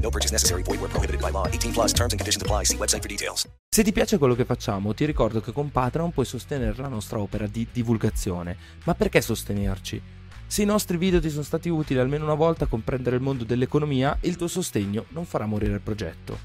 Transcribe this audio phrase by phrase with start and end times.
[0.00, 0.62] No purchase necessary.
[0.62, 1.46] Void where prohibited by law.
[1.46, 2.64] 18 plus terms and conditions apply.
[2.64, 3.46] See website for details.
[3.68, 7.18] Se ti piace quello che facciamo, ti ricordo che con Patreon puoi sostenere la nostra
[7.18, 8.56] opera di divulgazione.
[8.84, 10.00] Ma perché sostenerci?
[10.46, 13.44] Se i nostri video ti sono stati utili almeno una volta a comprendere il mondo
[13.44, 16.38] dell'economia, il tuo sostegno non farà morire il progetto.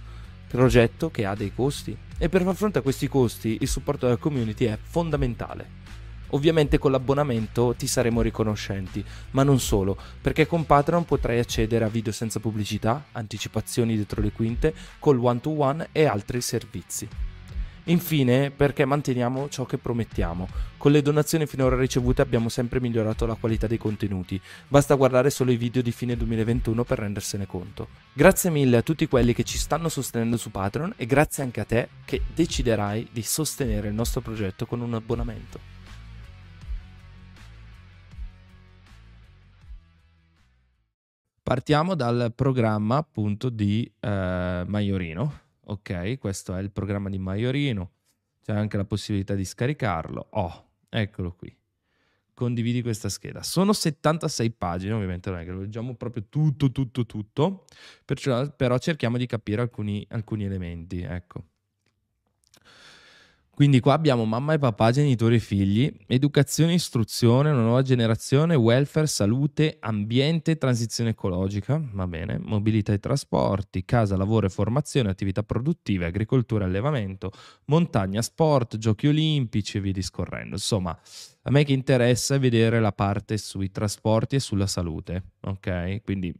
[0.47, 1.97] Progetto che ha dei costi.
[2.17, 5.81] E per far fronte a questi costi, il supporto della community è fondamentale.
[6.33, 11.89] Ovviamente con l'abbonamento ti saremo riconoscenti, ma non solo, perché con Patreon potrai accedere a
[11.89, 17.07] video senza pubblicità, anticipazioni dietro le quinte, col one-to-one e altri servizi.
[17.87, 20.47] Infine, perché manteniamo ciò che promettiamo.
[20.77, 24.41] Con le donazioni finora ricevute abbiamo sempre migliorato la qualità dei contenuti.
[24.67, 27.89] Basta guardare solo i video di fine 2021 per rendersene conto.
[28.13, 31.65] Grazie mille a tutti quelli che ci stanno sostenendo su Patreon e grazie anche a
[31.65, 35.72] te che deciderai di sostenere il nostro progetto con un abbonamento.
[41.43, 45.41] Partiamo dal programma appunto di eh, Maiorino.
[45.65, 47.91] Ok, questo è il programma di Maiorino.
[48.41, 50.27] C'è anche la possibilità di scaricarlo.
[50.31, 51.53] Oh, eccolo qui.
[52.33, 53.43] Condividi questa scheda.
[53.43, 57.65] Sono 76 pagine, ovviamente non è che lo leggiamo proprio tutto, tutto, tutto,
[58.05, 61.01] perciò, però cerchiamo di capire alcuni, alcuni elementi.
[61.01, 61.43] Ecco.
[63.55, 69.05] Quindi qua abbiamo mamma e papà, genitori e figli, educazione istruzione, una nuova generazione, welfare,
[69.05, 76.07] salute, ambiente, transizione ecologica, va bene, mobilità e trasporti, casa, lavoro e formazione, attività produttive,
[76.07, 77.31] agricoltura e allevamento,
[77.65, 80.55] montagna, sport, giochi olimpici e via discorrendo.
[80.55, 80.99] Insomma,
[81.43, 86.01] a me che interessa vedere la parte sui trasporti e sulla salute, ok?
[86.01, 86.33] Quindi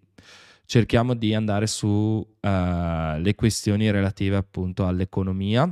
[0.66, 5.72] cerchiamo di andare su uh, le questioni relative appunto all'economia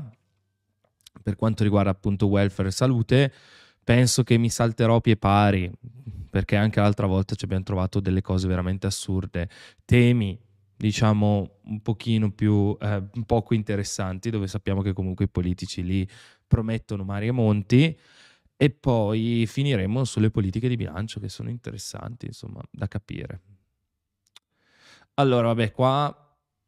[1.21, 3.33] per quanto riguarda appunto welfare e salute,
[3.83, 5.71] penso che mi salterò pie pari,
[6.29, 9.49] perché anche l'altra volta ci abbiamo trovato delle cose veramente assurde,
[9.85, 10.39] temi
[10.75, 16.07] diciamo un pochino più eh, poco interessanti, dove sappiamo che comunque i politici lì
[16.47, 17.97] promettono mari e monti,
[18.57, 23.41] e poi finiremo sulle politiche di bilancio che sono interessanti, insomma, da capire.
[25.15, 26.15] Allora, vabbè, qua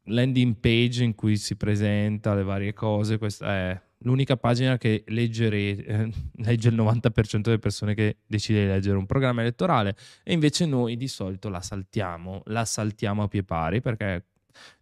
[0.06, 5.58] landing page in cui si presenta le varie cose, questa è l'unica pagina che leggere,
[5.58, 10.66] eh, legge il 90% delle persone che decide di leggere un programma elettorale e invece
[10.66, 14.26] noi di solito la saltiamo, la saltiamo a pie pari perché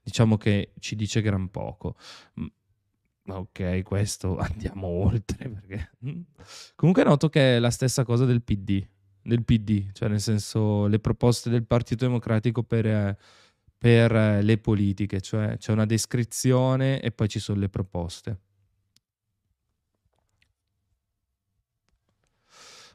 [0.03, 1.97] diciamo che ci dice gran poco.
[2.41, 2.47] Mm,
[3.33, 5.93] ok, questo andiamo oltre perché...
[6.07, 6.21] Mm.
[6.75, 8.87] Comunque noto che è la stessa cosa del PD,
[9.23, 13.17] del PD, cioè nel senso le proposte del Partito Democratico per...
[13.79, 18.39] per le politiche, cioè c'è una descrizione e poi ci sono le proposte.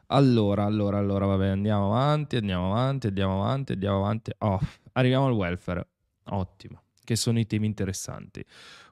[0.09, 4.31] Allora, allora, allora, vabbè, andiamo avanti, andiamo avanti, andiamo avanti, andiamo avanti.
[4.39, 4.59] Oh,
[4.93, 5.87] arriviamo al welfare.
[6.29, 6.83] Ottimo.
[7.03, 8.43] Che sono i temi interessanti.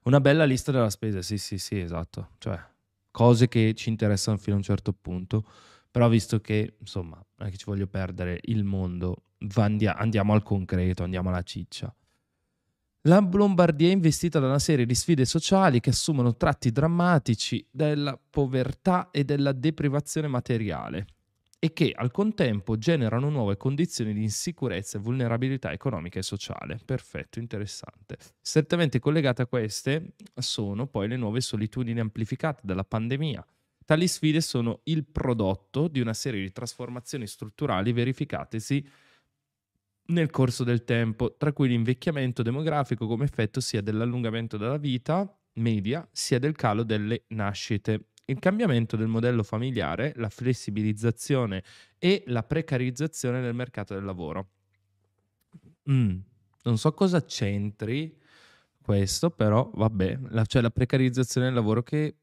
[0.04, 2.32] Una bella lista della spesa, sì, sì, sì, esatto.
[2.38, 2.60] Cioè,
[3.12, 5.46] cose che ci interessano fino a un certo punto.
[5.90, 9.24] Però visto che, insomma, non è che ci voglio perdere il mondo,
[9.56, 11.94] andiamo al concreto, andiamo alla ciccia.
[13.08, 18.18] La Lombardia è investita da una serie di sfide sociali che assumono tratti drammatici della
[18.18, 21.06] povertà e della deprivazione materiale
[21.60, 26.80] e che al contempo generano nuove condizioni di insicurezza e vulnerabilità economica e sociale.
[26.84, 28.18] Perfetto, interessante.
[28.42, 33.46] Strettamente collegate a queste sono poi le nuove solitudini amplificate dalla pandemia.
[33.86, 38.84] Tali sfide sono il prodotto di una serie di trasformazioni strutturali verificatesi
[40.08, 46.08] nel corso del tempo, tra cui l'invecchiamento demografico come effetto sia dell'allungamento della vita media
[46.12, 48.08] sia del calo delle nascite.
[48.26, 51.64] Il cambiamento del modello familiare, la flessibilizzazione
[52.00, 54.50] e la precarizzazione del mercato del lavoro.
[55.90, 56.18] Mm,
[56.64, 58.18] non so cosa c'entri
[58.82, 62.18] questo, però vabbè, la, cioè la precarizzazione del lavoro che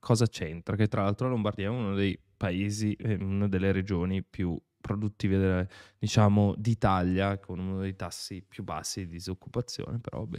[0.00, 0.76] cosa c'entra?
[0.76, 5.66] Che tra l'altro la Lombardia è uno dei paesi, eh, una delle regioni più produttive
[5.98, 10.38] diciamo d'Italia con uno dei tassi più bassi di disoccupazione, però vabbè.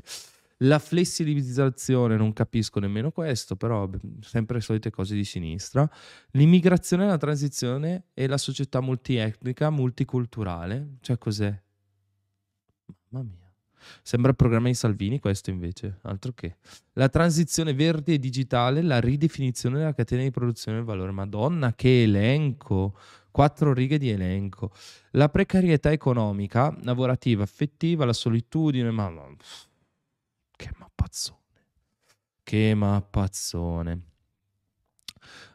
[0.57, 3.89] La flessibilizzazione non capisco nemmeno questo, però
[4.21, 5.89] sempre le solite cose di sinistra.
[6.31, 11.59] L'immigrazione, la transizione e la società multietnica, multiculturale, cioè cos'è?
[13.09, 13.43] Mamma mia.
[14.01, 16.57] Sembra il programma di Salvini questo invece, altro che.
[16.93, 21.11] La transizione verde e digitale, la ridefinizione della catena di produzione del valore.
[21.11, 22.97] Madonna, che elenco!
[23.33, 24.71] Quattro righe di elenco.
[25.13, 29.11] La precarietà economica, lavorativa, affettiva, la solitudine, ma...
[30.55, 31.39] Che mappazzone.
[32.43, 34.01] Che mappazzone.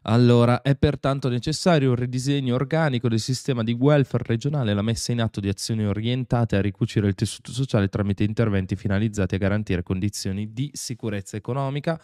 [0.02, 5.12] Allora, è pertanto necessario un ridisegno organico del sistema di welfare regionale e la messa
[5.12, 9.84] in atto di azioni orientate a ricucire il tessuto sociale tramite interventi finalizzati a garantire
[9.84, 12.00] condizioni di sicurezza economica,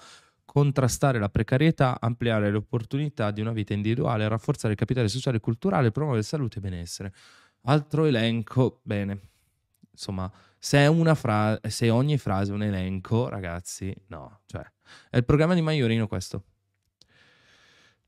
[0.55, 5.41] contrastare la precarietà, ampliare le opportunità di una vita individuale, rafforzare il capitale sociale e
[5.41, 7.13] culturale, promuovere salute e benessere.
[7.63, 9.21] Altro elenco, bene,
[9.91, 14.65] insomma, se, fra- se ogni frase è un elenco, ragazzi, no, cioè,
[15.11, 16.45] è il programma di Maiorino questo.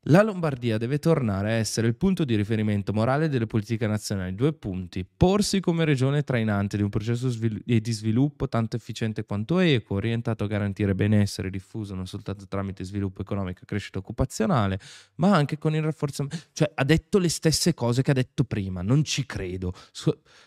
[0.09, 4.37] La Lombardia deve tornare a essere il punto di riferimento morale delle politiche nazionali.
[4.37, 5.05] Due punti.
[5.05, 10.47] Porsi come regione trainante di un processo di sviluppo tanto efficiente quanto equo, orientato a
[10.47, 14.79] garantire benessere diffuso non soltanto tramite sviluppo economico e crescita occupazionale,
[15.17, 16.39] ma anche con il rafforzamento.
[16.53, 18.83] Cioè, ha detto le stesse cose che ha detto prima.
[18.83, 19.75] Non ci credo.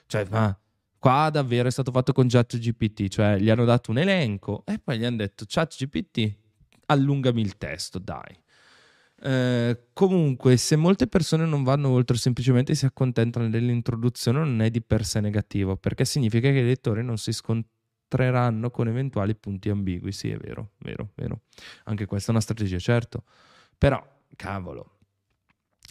[0.05, 0.57] Cioè, ma
[0.97, 3.09] qua davvero è stato fatto con ChatGPT.
[3.09, 6.33] Cioè, gli hanno dato un elenco e poi gli hanno detto ChatGPT,
[6.85, 8.47] allungami il testo, dai.
[9.21, 14.81] Eh, comunque, se molte persone non vanno oltre semplicemente si accontentano dell'introduzione, non è di
[14.81, 20.11] per sé negativo, perché significa che i lettori non si scontreranno con eventuali punti ambigui.
[20.11, 21.41] Sì, è vero, vero, vero.
[21.85, 23.23] Anche questa è una strategia, certo.
[23.77, 24.01] Però,
[24.35, 24.97] cavolo.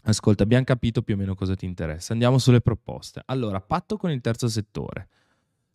[0.04, 2.12] Ascolta, abbiamo capito più o meno cosa ti interessa.
[2.12, 3.22] Andiamo sulle proposte.
[3.26, 5.08] Allora, patto con il terzo settore.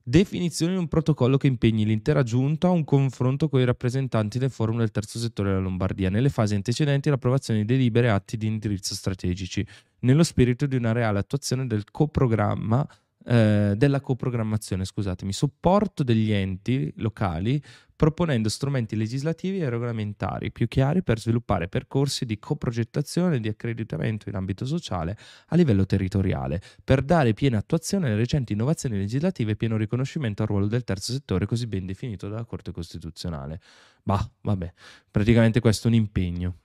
[0.05, 4.49] Definizione di un protocollo che impegni l'intera giunta a un confronto con i rappresentanti del
[4.49, 6.09] forum del terzo settore della Lombardia.
[6.09, 9.65] Nelle fasi antecedenti all'approvazione di delibere e atti di indirizzo strategici,
[9.99, 12.85] nello spirito di una reale attuazione del coprogramma
[13.25, 17.63] eh, della coprogrammazione, scusatemi, supporto degli enti locali
[18.03, 24.27] proponendo strumenti legislativi e regolamentari più chiari per sviluppare percorsi di coprogettazione e di accreditamento
[24.27, 25.17] in ambito sociale
[25.47, 30.49] a livello territoriale, per dare piena attuazione alle recenti innovazioni legislative e pieno riconoscimento al
[30.49, 33.61] ruolo del terzo settore così ben definito dalla Corte Costituzionale.
[34.03, 34.73] Bah, vabbè,
[35.09, 36.57] praticamente questo è un impegno.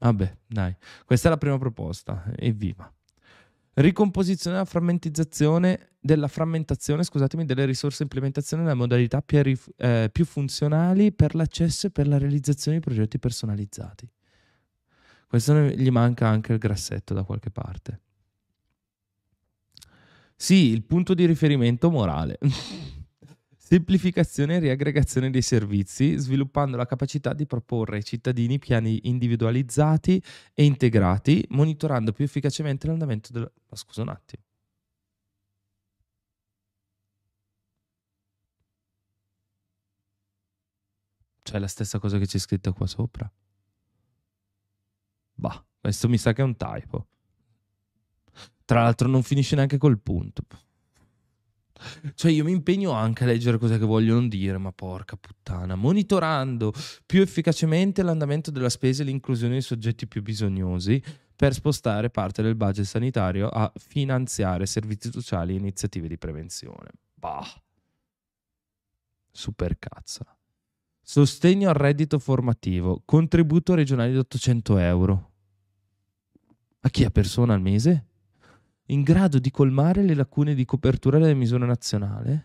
[0.00, 0.76] Vabbè, dai,
[1.06, 2.92] questa è la prima proposta, evviva.
[3.74, 9.40] Ricomposizione della frammentizzazione della frammentazione, scusatemi, delle risorse implementazione nelle modalità più,
[9.76, 14.08] eh, più funzionali per l'accesso e per la realizzazione di progetti personalizzati.
[15.26, 18.00] Questo gli manca anche il grassetto da qualche parte.
[20.36, 22.38] Sì, il punto di riferimento morale.
[23.74, 30.22] Semplificazione e riaggregazione dei servizi, sviluppando la capacità di proporre ai cittadini piani individualizzati
[30.54, 33.50] e integrati, monitorando più efficacemente l'andamento del...
[33.68, 34.44] Ma scusa un attimo.
[41.42, 43.28] Cioè la stessa cosa che c'è scritto qua sopra.
[45.34, 47.08] Bah, questo mi sa che è un typo.
[48.64, 50.44] Tra l'altro non finisce neanche col punto.
[52.14, 56.72] Cioè io mi impegno anche a leggere cose che vogliono dire, ma porca puttana, monitorando
[57.04, 61.02] più efficacemente l'andamento della spesa e l'inclusione dei soggetti più bisognosi
[61.36, 66.90] per spostare parte del budget sanitario a finanziare servizi sociali e iniziative di prevenzione.
[67.14, 67.44] Bah.
[69.30, 70.24] Super cazza.
[71.02, 75.32] Sostegno al reddito formativo, contributo regionale di 800 euro.
[76.80, 78.06] A chi a persona al mese?
[78.86, 82.38] In grado di colmare le lacune di copertura delle misure nazionali,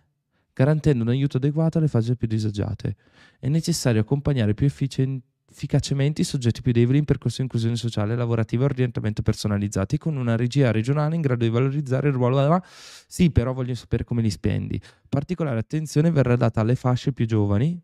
[0.54, 2.96] garantendo un aiuto adeguato alle fasce più disagiate.
[3.40, 8.16] È necessario accompagnare più efficien- efficacemente i soggetti più deboli in percorso di inclusione sociale,
[8.16, 12.64] lavorativa e orientamento personalizzati con una regia regionale in grado di valorizzare il ruolo della...
[12.64, 14.80] Sì, però voglio sapere come li spendi.
[15.08, 17.82] Particolare attenzione verrà data alle fasce più giovani,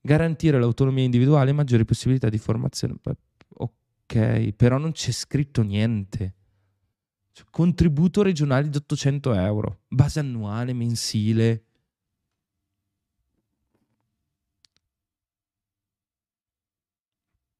[0.00, 2.96] garantire l'autonomia individuale e maggiori possibilità di formazione
[4.12, 6.34] ok, però non c'è scritto niente.
[7.32, 11.64] Cioè, contributo regionale di 800 euro, base annuale, mensile.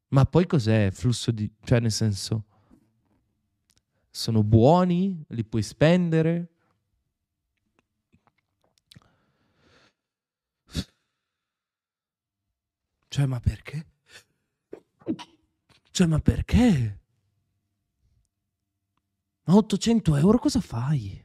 [0.09, 1.51] Ma poi cos'è flusso di...
[1.65, 2.45] cioè nel senso...
[4.15, 5.25] Sono buoni?
[5.29, 6.51] Li puoi spendere?
[13.09, 13.92] Cioè, ma perché?
[15.93, 17.01] Cioè, ma perché?
[19.45, 21.23] Ma 800 euro cosa fai?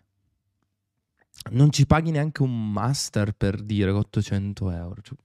[1.52, 5.02] Non ci paghi neanche un master per dire 800 euro.
[5.02, 5.18] Cioè...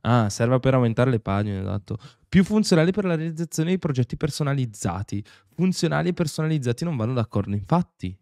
[0.00, 1.98] Ah, serve per aumentare le pagine, esatto.
[2.26, 5.22] Più funzionali per la realizzazione di progetti personalizzati.
[5.54, 8.18] Funzionali e personalizzati non vanno d'accordo, infatti.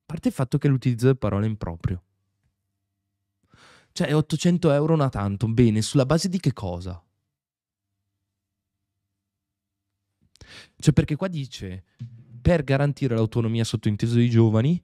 [0.00, 2.02] A parte il fatto che l'utilizzo delle parole improprio.
[3.92, 5.46] Cioè, 800 euro una tanto.
[5.48, 7.02] Bene, sulla base di che cosa?
[10.76, 11.84] Cioè, perché qua dice,
[12.40, 14.82] per garantire l'autonomia sottointeso dei giovani,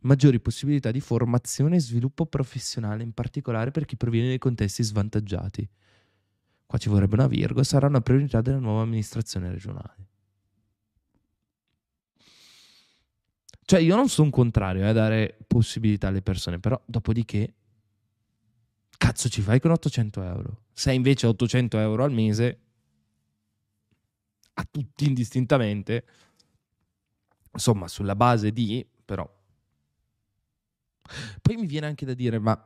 [0.00, 5.68] maggiori possibilità di formazione e sviluppo professionale, in particolare per chi proviene dai contesti svantaggiati.
[6.66, 10.08] Qua ci vorrebbe una virgola, sarà una priorità della nuova amministrazione regionale.
[13.66, 17.54] Cioè io non sono contrario a dare possibilità alle persone, però dopodiché
[19.04, 20.62] cazzo ci fai con 800 euro?
[20.72, 22.60] Se invece 800 euro al mese
[24.54, 26.06] a tutti indistintamente,
[27.52, 29.30] insomma sulla base di, però
[31.42, 32.58] poi mi viene anche da dire, ma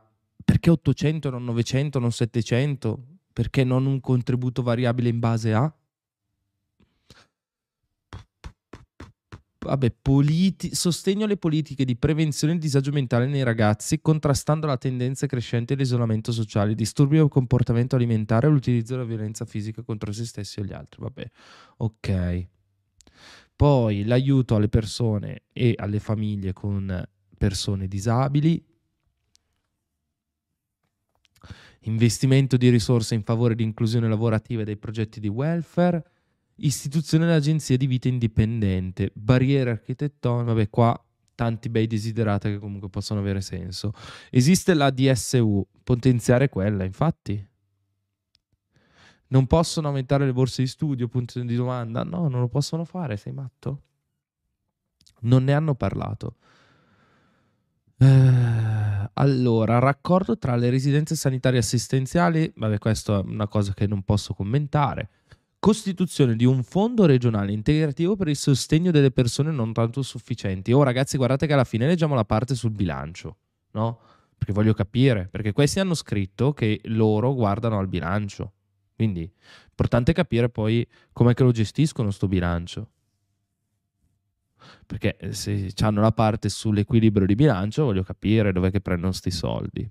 [0.45, 3.05] perché 800 non 900 non 700?
[3.33, 5.73] Perché non un contributo variabile in base a?
[9.61, 15.27] Vabbè, politi- sostegno alle politiche di prevenzione del disagio mentale nei ragazzi, contrastando la tendenza
[15.27, 20.61] crescente all'isolamento sociale, disturbi del comportamento alimentare e l'utilizzo della violenza fisica contro se stessi
[20.61, 21.01] e gli altri.
[21.01, 21.29] Vabbè,
[21.77, 22.47] ok.
[23.53, 27.05] Poi l'aiuto alle persone e alle famiglie con
[27.37, 28.65] persone disabili,
[31.81, 36.03] investimento di risorse in favore di inclusione lavorativa e dei progetti di welfare,
[36.65, 41.03] istituzione dell'agenzia di vita indipendente, barriere architettoniche, vabbè qua
[41.39, 43.93] tanti bei desiderati che comunque possono avere senso.
[44.29, 47.47] Esiste la DSU, potenziare quella, infatti.
[49.27, 52.03] Non possono aumentare le borse di studio, punto di domanda?
[52.03, 53.83] No, non lo possono fare, sei matto?
[55.21, 56.35] Non ne hanno parlato.
[57.97, 64.03] Eh, allora, raccordo tra le residenze sanitarie assistenziali, vabbè, questa è una cosa che non
[64.03, 65.09] posso commentare.
[65.59, 70.71] Costituzione di un fondo regionale integrativo per il sostegno delle persone non tanto sufficienti.
[70.71, 73.37] Oh, ragazzi, guardate che alla fine leggiamo la parte sul bilancio,
[73.71, 73.99] no?
[74.37, 78.53] Perché voglio capire, perché questi hanno scritto che loro guardano al bilancio.
[78.95, 79.29] Quindi,
[79.69, 82.89] importante capire poi come lo gestiscono sto bilancio
[84.85, 89.31] perché eh, se hanno la parte sull'equilibrio di bilancio voglio capire dove che prendono questi
[89.31, 89.89] soldi.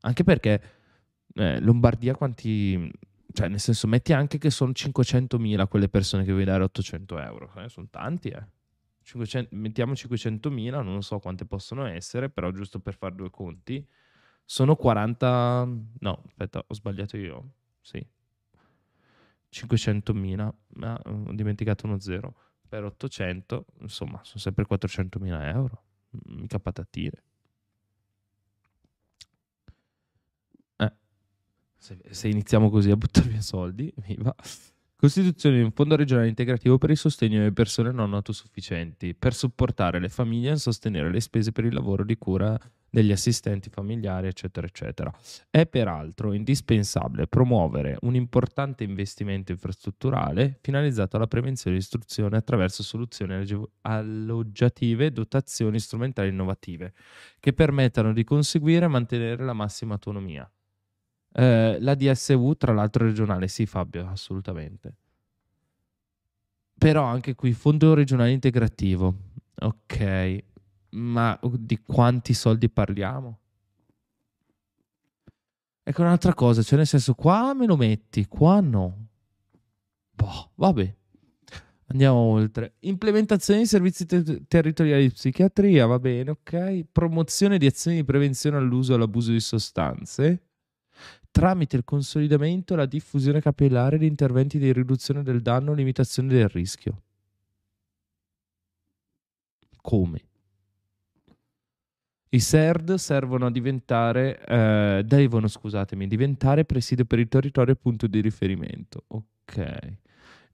[0.00, 0.62] Anche perché
[1.34, 2.90] eh, Lombardia quanti...
[3.30, 7.52] Cioè, nel senso, metti anche che sono 500.000 quelle persone che vuoi dare 800 euro.
[7.56, 8.46] Eh, sono tanti, eh.
[9.02, 13.86] 500, mettiamo 500.000, non so quante possono essere, però giusto per fare due conti.
[14.44, 15.68] Sono 40...
[16.00, 17.52] No, aspetta, ho sbagliato io.
[17.80, 18.04] Sì.
[19.50, 20.54] 500.000.
[20.80, 22.34] Ah, ho dimenticato uno zero
[22.68, 25.82] per 800, insomma, sono sempre 400.000 euro,
[26.26, 27.22] mica patatine.
[31.78, 34.34] Se, se, iniziamo così a buttare via soldi, viva.
[35.00, 40.00] Costituzione di un fondo regionale integrativo per il sostegno delle persone non autosufficienti, per supportare
[40.00, 42.58] le famiglie e sostenere le spese per il lavoro di cura
[42.90, 45.12] degli assistenti familiari, eccetera, eccetera.
[45.50, 53.34] È peraltro indispensabile promuovere un importante investimento infrastrutturale finalizzato alla prevenzione e istruzione attraverso soluzioni
[53.82, 56.92] alloggiative e dotazioni strumentali innovative
[57.38, 60.50] che permettano di conseguire e mantenere la massima autonomia.
[61.32, 64.94] Eh, la DSU, tra l'altro, regionale, sì, Fabio, assolutamente.
[66.78, 69.14] Però anche qui, fondo regionale integrativo.
[69.60, 70.44] Ok,
[70.90, 73.38] ma di quanti soldi parliamo?
[75.82, 79.06] Ecco un'altra cosa, cioè nel senso qua me lo metti, qua no.
[80.10, 80.94] Boh, vabbè.
[81.86, 82.74] Andiamo oltre.
[82.80, 86.84] Implementazione di servizi ter- territoriali di psichiatria, va bene, ok.
[86.92, 90.47] Promozione di azioni di prevenzione all'uso e all'abuso di sostanze
[91.30, 96.28] tramite il consolidamento e la diffusione capillare di interventi di riduzione del danno e limitazione
[96.28, 97.02] del rischio.
[99.80, 100.22] Come?
[102.30, 108.06] I SERD servono a diventare, eh, devono, scusatemi, diventare presidio per il territorio e punto
[108.06, 109.04] di riferimento.
[109.06, 109.96] Ok.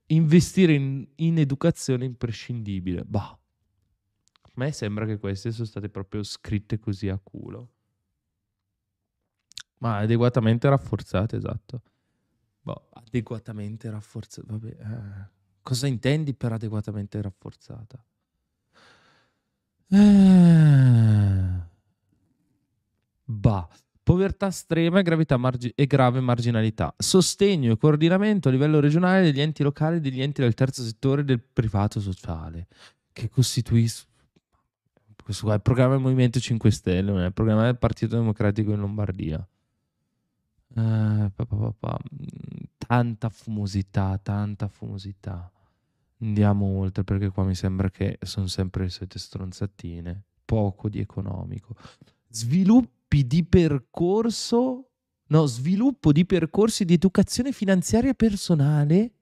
[0.06, 3.02] Investire in, in educazione imprescindibile.
[3.04, 3.36] Bah.
[4.42, 7.70] A me sembra che queste sono state proprio scritte così a culo.
[9.84, 11.82] Ma adeguatamente rafforzate, esatto.
[12.62, 14.46] Boh, adeguatamente rafforzata.
[14.50, 15.28] Vabbè, eh.
[15.60, 18.02] cosa intendi per adeguatamente rafforzata?
[19.88, 21.62] Eh.
[23.24, 23.68] Bah.
[24.02, 26.94] Povertà estrema e, gravità margi- e grave marginalità.
[26.96, 31.24] Sostegno e coordinamento a livello regionale degli enti locali, degli enti del terzo settore e
[31.24, 32.68] del privato sociale,
[33.12, 34.12] che costituiscono
[35.24, 38.14] questo qua è il programma del Movimento 5 Stelle, non è il programma del Partito
[38.16, 39.46] Democratico in Lombardia.
[40.68, 41.98] Eh, pa, pa, pa,
[42.76, 45.50] tanta fumosità, tanta fumosità.
[46.20, 50.22] Andiamo oltre perché qua mi sembra che sono sempre le solite stronzatine.
[50.44, 51.74] Poco di economico.
[52.28, 54.90] Sviluppi di percorso,
[55.26, 59.12] no, sviluppo di percorsi di educazione finanziaria personale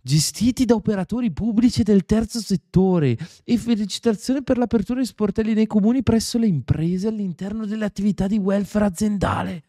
[0.00, 3.14] gestiti da operatori pubblici del terzo settore
[3.44, 8.38] e felicitazione per l'apertura di sportelli nei comuni presso le imprese all'interno delle attività di
[8.38, 9.62] welfare aziendale.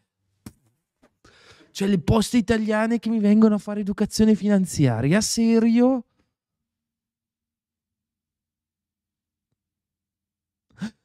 [1.72, 6.04] Cioè le poste italiane che mi vengono a fare educazione finanziaria, serio?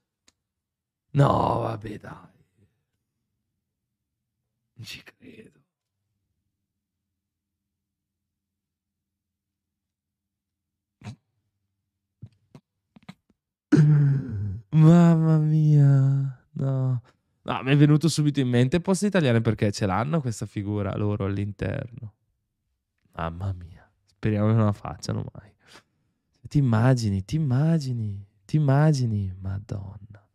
[1.14, 2.34] No, vabbè, dai.
[4.78, 5.60] Non ci credo.
[14.72, 17.02] Mamma mia, no.
[17.46, 21.26] No, mi è venuto subito in mente Poste Italiane perché ce l'hanno questa figura loro
[21.26, 22.14] all'interno.
[23.14, 25.54] Mamma mia, speriamo che non la facciano mai.
[26.48, 30.28] Ti immagini, ti immagini, ti immagini, madonna.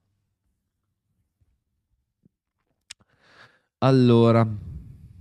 [3.78, 4.46] Allora,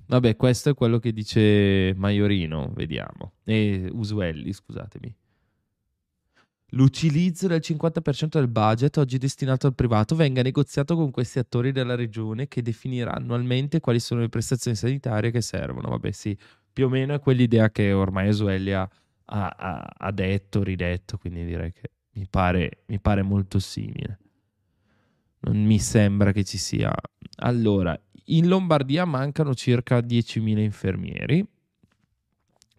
[0.08, 3.34] vabbè, questo è quello che dice Maiorino, vediamo.
[3.44, 5.16] E Usuelli, scusatemi.
[6.74, 11.96] L'utilizzo del 50% del budget oggi destinato al privato venga negoziato con questi attori della
[11.96, 15.90] regione che definiranno annualmente quali sono le prestazioni sanitarie che servono.
[15.90, 16.38] Vabbè, sì,
[16.72, 18.88] più o meno è quell'idea che ormai Esuelli ha,
[19.26, 24.20] ha, ha, detto, ridetto, quindi direi che mi pare, mi pare molto simile.
[25.40, 26.94] Non mi sembra che ci sia.
[27.38, 31.44] Allora, in Lombardia mancano circa 10.000 infermieri,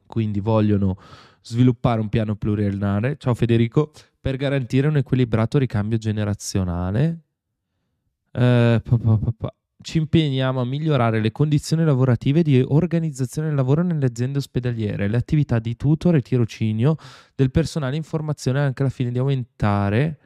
[0.07, 0.97] quindi vogliono
[1.43, 7.21] sviluppare un piano pluriennale, ciao Federico, per garantire un equilibrato ricambio generazionale.
[8.33, 13.83] Eh, pa, pa, pa, ci impegniamo a migliorare le condizioni lavorative di organizzazione del lavoro
[13.83, 16.97] nelle aziende ospedaliere, le attività di tutor e tirocinio
[17.35, 20.19] del personale in formazione anche alla fine di aumentare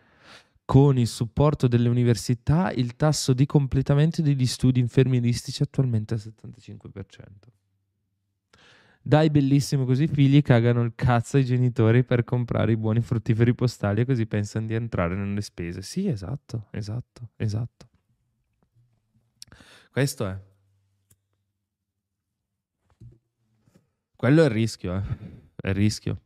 [0.65, 7.64] con il supporto delle università il tasso di completamento degli studi infermieristici attualmente al 75%.
[9.07, 13.55] Dai, bellissimo, così i figli cagano il cazzo ai genitori per comprare i buoni fruttiferi
[13.55, 15.83] postali e così pensano di entrare nelle spese.
[15.83, 17.89] Sì, esatto, esatto, esatto.
[19.91, 20.39] Questo è.
[24.17, 25.03] Quello è il rischio, eh.
[25.57, 26.21] È il rischio.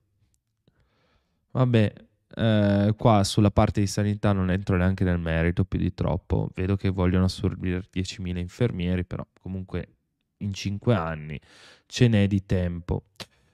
[1.51, 1.93] Vabbè,
[2.37, 6.51] eh, qua sulla parte di sanità non entro neanche nel merito più di troppo.
[6.55, 9.98] Vedo che vogliono assorbire 10.000 infermieri, però comunque
[10.39, 11.41] in 5 anni
[11.87, 13.05] ce n'è di tempo.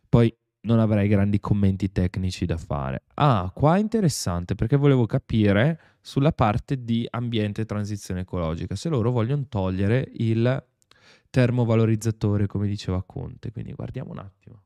[0.09, 3.05] Poi non avrei grandi commenti tecnici da fare.
[3.15, 8.89] Ah, qua è interessante perché volevo capire sulla parte di ambiente e transizione ecologica, se
[8.89, 10.65] loro vogliono togliere il
[11.31, 13.51] termovalorizzatore, come diceva Conte.
[13.51, 14.63] Quindi guardiamo un attimo.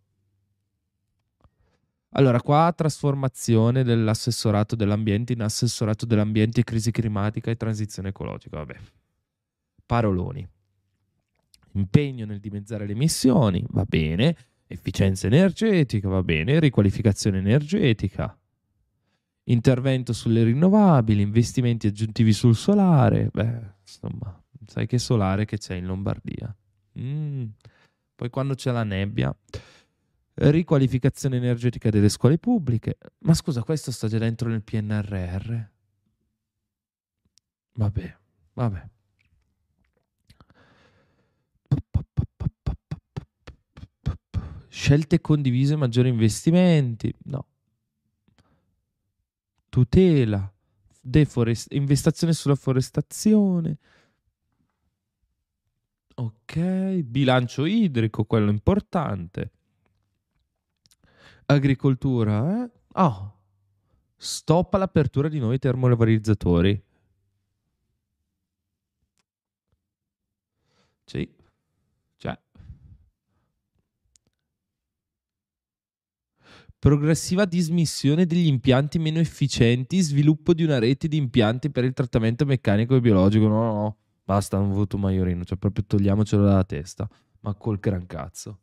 [2.12, 8.56] Allora, qua trasformazione dell'assessorato dell'ambiente in assessorato dell'ambiente, crisi climatica e transizione ecologica.
[8.56, 8.76] Vabbè,
[9.84, 10.48] paroloni
[11.72, 18.38] impegno nel dimezzare le emissioni, va bene, efficienza energetica, va bene, riqualificazione energetica,
[19.44, 25.86] intervento sulle rinnovabili, investimenti aggiuntivi sul solare, beh, insomma, sai che solare che c'è in
[25.86, 26.54] Lombardia.
[26.98, 27.46] Mm.
[28.14, 29.34] Poi quando c'è la nebbia,
[30.34, 35.58] riqualificazione energetica delle scuole pubbliche, ma scusa, questo sta già dentro nel PNRR?
[37.74, 38.16] Vabbè,
[38.54, 38.88] vabbè.
[44.80, 47.12] Scelte condivise, maggiori investimenti.
[47.24, 47.46] No.
[49.68, 50.50] Tutela,
[51.00, 53.76] deforest- investazione sulla forestazione.
[56.14, 56.58] Ok,
[57.02, 59.50] bilancio idrico, quello importante.
[61.46, 62.70] Agricoltura, eh?
[62.92, 63.32] Oh,
[64.16, 66.80] stop all'apertura di nuovi termovalorizzatori.
[71.06, 71.37] Sì.
[76.78, 82.44] progressiva dismissione degli impianti meno efficienti, sviluppo di una rete di impianti per il trattamento
[82.44, 83.46] meccanico e biologico.
[83.48, 87.08] No, no, no, basta, non voto Maiorino, cioè proprio togliamocelo dalla testa,
[87.40, 88.60] ma col gran cazzo.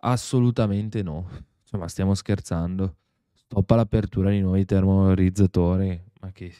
[0.00, 1.28] Assolutamente no,
[1.64, 2.96] cioè, ma stiamo scherzando.
[3.32, 6.54] Stoppa l'apertura di nuovi termorizzatori, ma che...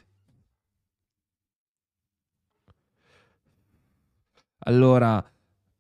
[4.60, 5.24] Allora,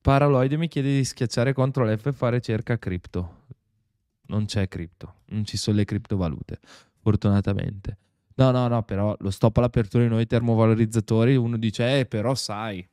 [0.00, 3.46] Paraloide mi chiede di schiacciare CTRL F e fare cerca cripto.
[4.28, 6.58] Non c'è cripto, non ci sono le criptovalute,
[7.00, 7.96] fortunatamente.
[8.36, 12.86] No, no, no, però lo stop all'apertura di nuovi termovalorizzatori, uno dice, eh, però sai,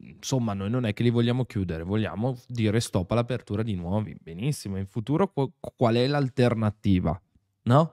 [0.00, 4.16] insomma, noi non è che li vogliamo chiudere, vogliamo dire stop all'apertura di nuovi.
[4.20, 7.20] Benissimo, in futuro qual è l'alternativa?
[7.62, 7.92] No?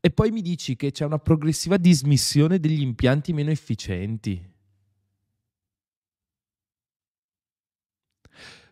[0.00, 4.56] E poi mi dici che c'è una progressiva dismissione degli impianti meno efficienti.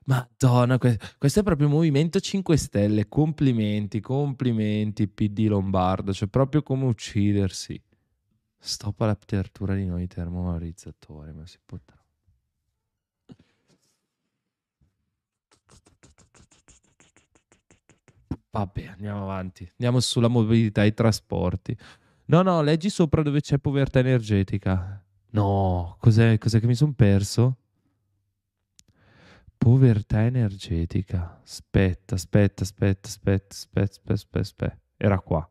[0.09, 3.09] Madonna, questo è proprio Movimento 5 Stelle.
[3.09, 6.13] Complimenti, complimenti, PD Lombardo.
[6.13, 7.81] Cioè, proprio come uccidersi.
[8.57, 11.95] Stop all'apertura di nuovi termovalorizzatori, ma si potrà.
[18.51, 19.69] Vabbè, andiamo avanti.
[19.73, 21.77] Andiamo sulla mobilità e i trasporti.
[22.27, 25.05] No, no, leggi sopra dove c'è povertà energetica.
[25.31, 27.57] No, cos'è, cos'è che mi sono perso?
[29.67, 31.41] Povertà energetica.
[31.43, 34.81] Aspetta, aspetta, aspetta, aspetta, aspetta, aspetta, aspetta, aspetta.
[34.97, 35.51] Era qua.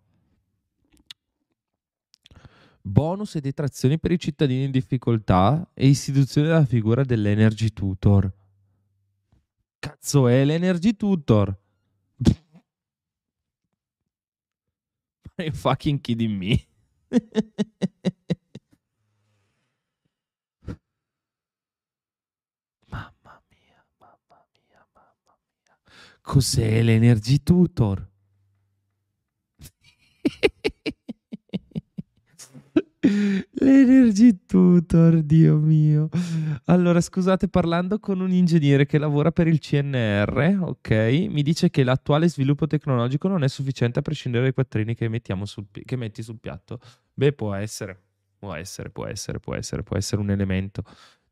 [2.82, 8.32] Bonus e detrazioni per i cittadini in difficoltà e istituzione della figura dell'Energy Tutor.
[9.80, 11.50] Cazzo è l'Energy Tutor?
[15.36, 16.66] Are you fucking kidding me?
[22.88, 25.76] mamma mia, mamma mia, mamma mia.
[26.26, 28.10] Cos'è l'Energy Tutor?
[33.52, 36.10] L'Energy Tutor, Dio mio.
[36.66, 40.90] Allora, scusate, parlando con un ingegnere che lavora per il CNR, ok,
[41.30, 45.08] mi dice che l'attuale sviluppo tecnologico non è sufficiente a prescindere dai quattrini che,
[45.44, 46.80] sul, che metti sul piatto.
[47.14, 48.02] Beh, può essere,
[48.40, 50.82] può essere, può essere, può essere, può essere un elemento.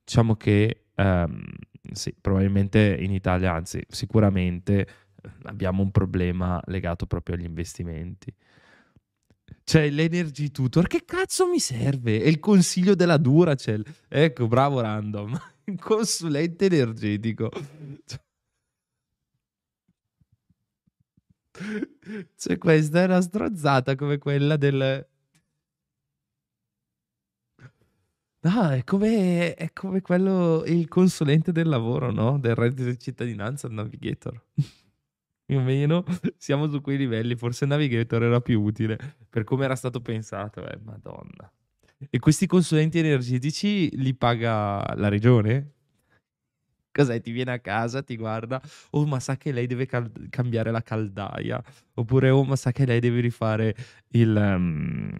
[0.03, 1.43] Diciamo che, um,
[1.91, 4.87] sì, probabilmente in Italia, anzi, sicuramente
[5.43, 8.33] abbiamo un problema legato proprio agli investimenti.
[9.63, 10.87] C'è l'Energy Tutor.
[10.87, 12.21] Che cazzo mi serve?
[12.21, 13.83] È il consiglio della Duracell.
[14.09, 15.39] Ecco, bravo Random.
[15.79, 17.49] Consulente energetico.
[22.35, 25.07] Cioè, questa è una strozzata come quella del...
[28.43, 32.37] No, è come, è come quello, il consulente del lavoro, no?
[32.37, 34.43] Del reddito di cittadinanza, il navigator
[35.45, 36.03] più o meno
[36.37, 37.35] siamo su quei livelli.
[37.35, 38.97] Forse Navigator era più utile
[39.29, 40.67] per come era stato pensato.
[40.67, 41.49] Eh, madonna.
[42.09, 45.71] E questi consulenti energetici li paga la regione?
[46.91, 47.21] Cos'è?
[47.21, 50.81] Ti viene a casa, ti guarda, oh ma sa che lei deve cal- cambiare la
[50.81, 51.63] caldaia,
[51.95, 53.75] oppure oh ma sa che lei deve rifare
[54.09, 55.19] il, um,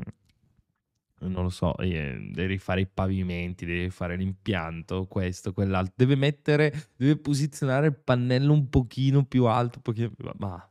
[1.28, 6.90] non lo so, eh, devi fare i pavimenti, devi fare l'impianto, questo, quell'altro, deve mettere,
[6.96, 10.30] deve posizionare il pannello un pochino più alto, pochino più...
[10.38, 10.68] ma...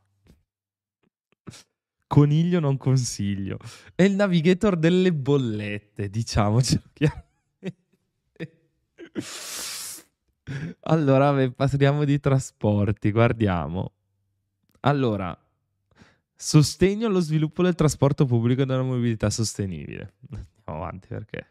[2.05, 3.57] Coniglio non consiglio.
[3.95, 6.79] È il navigator delle bollette, diciamoci.
[10.81, 13.93] allora, parliamo di trasporti, guardiamo.
[14.81, 15.35] Allora,
[16.45, 20.15] Sostegno allo sviluppo del trasporto pubblico e della mobilità sostenibile.
[20.29, 21.47] Andiamo avanti perché.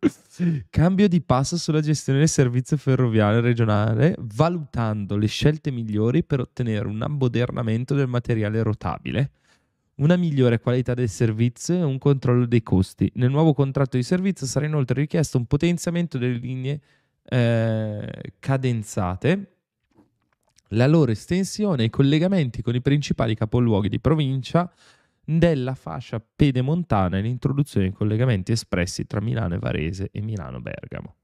[0.68, 6.88] Cambio di passo sulla gestione del servizio ferroviario regionale, valutando le scelte migliori per ottenere
[6.88, 9.30] un ammodernamento del materiale rotabile,
[9.96, 13.12] una migliore qualità del servizio e un controllo dei costi.
[13.14, 16.80] Nel nuovo contratto di servizio sarà inoltre richiesto un potenziamento delle linee
[17.22, 19.52] eh, cadenzate
[20.72, 24.70] la loro estensione e i collegamenti con i principali capoluoghi di provincia
[25.24, 31.14] della fascia pedemontana e l'introduzione di collegamenti espressi tra Milano e Varese e Milano-Bergamo.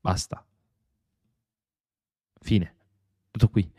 [0.00, 0.44] Basta.
[2.40, 2.74] Fine.
[3.30, 3.70] Tutto qui.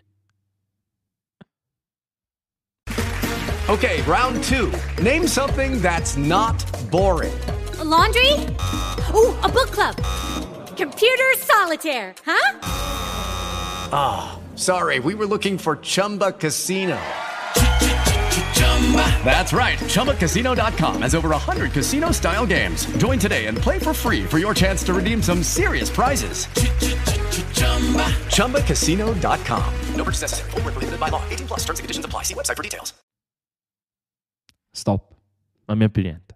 [3.67, 5.03] Ok, round 2.
[5.03, 7.33] Name something that's not boring.
[7.77, 8.33] A laundry?
[9.13, 9.95] Oh, a book club.
[10.75, 12.57] Computer solitaire, huh?
[13.91, 14.38] Ah.
[14.59, 16.99] Sorry, we were looking for Chumba Casino.
[19.23, 19.79] That's right.
[19.79, 22.85] ChumbaCasino.com has over 100 casino style games.
[22.97, 26.47] Join today and play for free for your chance to redeem some serious prizes.
[28.35, 29.73] ChumbaCasino.com.
[29.95, 30.51] No purchase necessary.
[30.51, 31.21] Full prohibited by law.
[31.29, 32.23] 18 plus terms and conditions apply.
[32.23, 32.93] See website for details.
[34.73, 35.15] Stop.
[35.67, 36.35] Non mi ha più niente.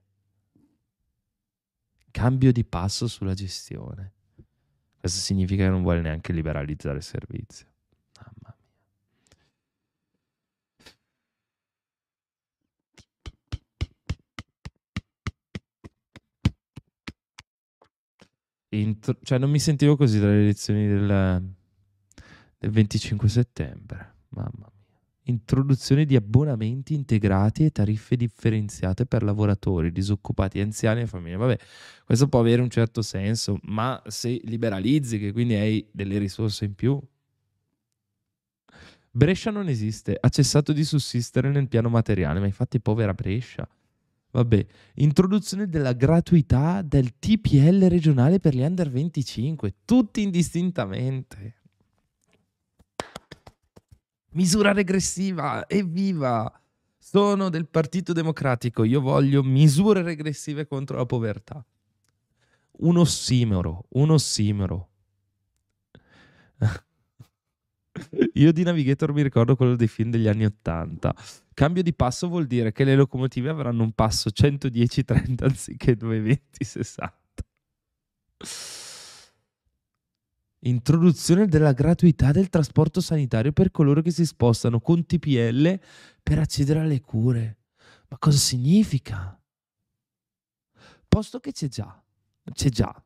[2.12, 4.14] Cambio di passo sulla gestione.
[4.98, 7.72] Questo significa che non vuole neanche liberalizzare il servizio.
[18.80, 21.54] Intro- cioè non mi sentivo così dalle elezioni del,
[22.58, 24.16] del 25 settembre.
[24.30, 24.72] Mamma mia.
[25.26, 31.38] Introduzione di abbonamenti integrati e tariffe differenziate per lavoratori, disoccupati, anziani e famiglie.
[31.38, 31.58] Vabbè,
[32.04, 36.76] questo può avere un certo senso, ma se liberalizzi, che quindi hai delle risorse in
[36.76, 37.00] più.
[39.10, 43.66] Brescia non esiste, ha cessato di sussistere nel piano materiale, ma infatti povera Brescia.
[44.34, 44.66] Vabbè,
[44.96, 51.62] introduzione della gratuità del TPL regionale per gli under 25, tutti indistintamente.
[54.32, 56.52] Misura regressiva, evviva!
[56.98, 61.64] Sono del Partito Democratico, io voglio misure regressive contro la povertà.
[62.80, 64.90] Un ossimoro, un ossimoro.
[68.34, 71.16] Io di Navigator mi ricordo quello dei film degli anni Ottanta.
[71.54, 77.10] Cambio di passo vuol dire che le locomotive avranno un passo 110-30 anziché 220-60.
[80.66, 85.80] Introduzione della gratuità del trasporto sanitario per coloro che si spostano con TPL
[86.24, 87.58] per accedere alle cure.
[88.08, 89.40] Ma cosa significa?
[91.08, 92.02] Posto che c'è già,
[92.54, 93.04] c'è già.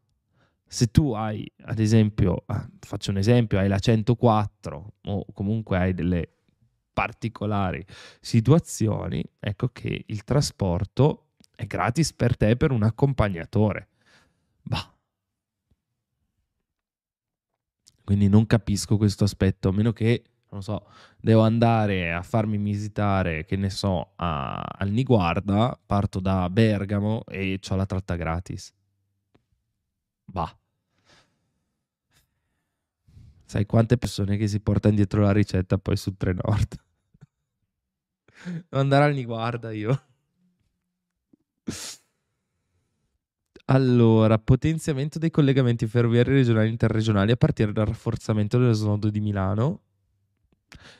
[0.67, 5.93] Se tu hai, ad esempio, ah, faccio un esempio, hai la 104 o comunque hai
[5.93, 6.29] delle
[6.93, 7.85] particolari
[8.19, 13.89] situazioni, ecco che il trasporto è gratis per te per un accompagnatore.
[14.63, 14.93] Bah.
[18.03, 23.45] Quindi non capisco questo aspetto, a meno che, non so, devo andare a farmi visitare,
[23.45, 28.73] che ne so, a, al Niguarda, parto da Bergamo e ho la tratta gratis.
[30.31, 30.57] Bah.
[33.45, 36.75] Sai quante persone che si portano dietro la ricetta poi su Trenord?
[38.43, 40.01] Devo andare al Niguarda io.
[43.69, 49.19] Allora, potenziamento dei collegamenti ferroviari regionali e interregionali a partire dal rafforzamento dello snodo di
[49.19, 49.81] Milano,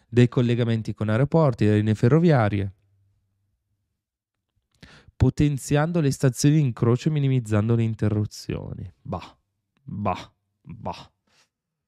[0.07, 2.73] dei collegamenti con aeroporti e linee ferroviarie,
[5.17, 8.89] potenziando le stazioni di incrocio e minimizzando le interruzioni.
[9.01, 9.38] Bah,
[9.84, 11.12] bah, bah.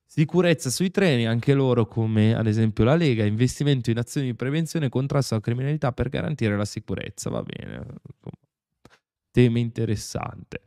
[0.06, 4.88] Sicurezza sui treni, anche loro come ad esempio la Lega, investimento in azioni di prevenzione
[4.88, 7.86] e contrasto alla criminalità per garantire la sicurezza, va bene.
[9.30, 10.62] Tema interessante.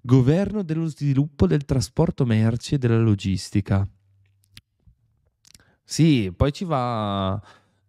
[0.00, 3.86] Governo dello sviluppo del trasporto merci e della logistica.
[5.82, 7.42] Sì, poi ci va,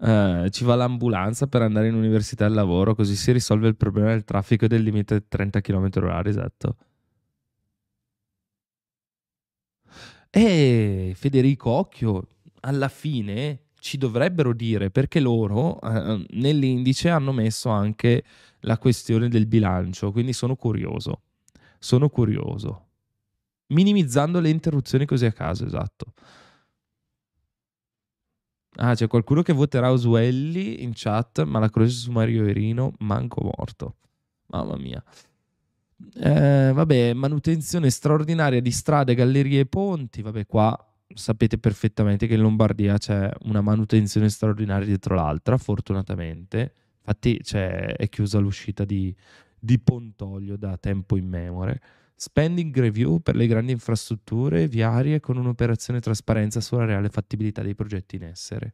[0.03, 4.09] eh, ci va l'ambulanza per andare in università al lavoro, così si risolve il problema
[4.09, 6.75] del traffico e del limite di 30 km/h, esatto.
[10.29, 12.27] E Federico Occhio,
[12.61, 18.23] alla fine ci dovrebbero dire perché loro eh, nell'indice hanno messo anche
[18.61, 21.21] la questione del bilancio, quindi sono curioso.
[21.79, 22.87] Sono curioso.
[23.67, 26.13] Minimizzando le interruzioni così a caso, esatto.
[28.75, 33.41] Ah, c'è qualcuno che voterà Oswelli in chat, ma la croce su Mario Erino, manco
[33.43, 33.97] morto.
[34.47, 35.03] Mamma mia.
[36.15, 40.21] Eh, vabbè, manutenzione straordinaria di strade, gallerie e ponti.
[40.21, 40.77] Vabbè, qua
[41.13, 46.73] sapete perfettamente che in Lombardia c'è una manutenzione straordinaria dietro l'altra, fortunatamente.
[46.97, 49.15] Infatti è chiusa l'uscita di,
[49.59, 51.81] di Pontoglio da tempo immemore.
[52.15, 58.15] Spending review per le grandi infrastrutture viarie con un'operazione trasparenza sulla reale fattibilità dei progetti
[58.15, 58.73] in essere.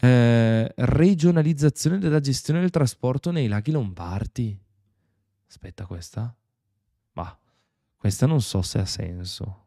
[0.00, 4.58] Eh, regionalizzazione della gestione del trasporto nei laghi lombardi.
[5.46, 6.34] Aspetta, questa?
[7.12, 7.38] Ma
[7.96, 9.60] questa non so se ha senso.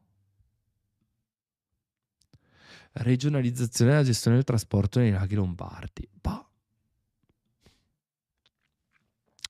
[2.92, 6.08] Regionalizzazione della gestione del trasporto nei laghi lombardi.
[6.22, 6.45] Bah.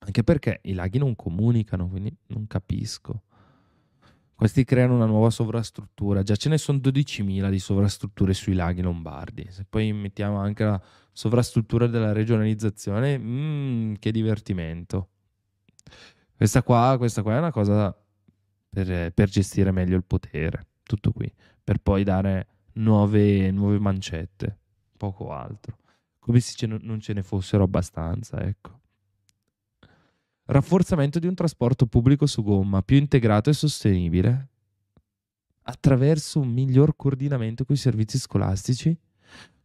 [0.06, 3.24] Anche perché i laghi non comunicano, quindi non capisco.
[4.36, 6.22] Questi creano una nuova sovrastruttura.
[6.22, 9.48] Già ce ne sono 12.000 di sovrastrutture sui laghi lombardi.
[9.50, 15.10] Se poi mettiamo anche la sovrastruttura della regionalizzazione, mm, che divertimento.
[16.36, 17.98] Questa qua, questa qua è una cosa
[18.70, 24.58] per, per, gestire meglio il potere, tutto qui, per poi dare nuove, nuove mancette,
[24.98, 25.78] poco altro,
[26.20, 28.75] come se non ce ne fossero abbastanza, ecco.
[30.48, 34.50] Rafforzamento di un trasporto pubblico su gomma più integrato e sostenibile
[35.64, 38.96] attraverso un miglior coordinamento con i servizi scolastici,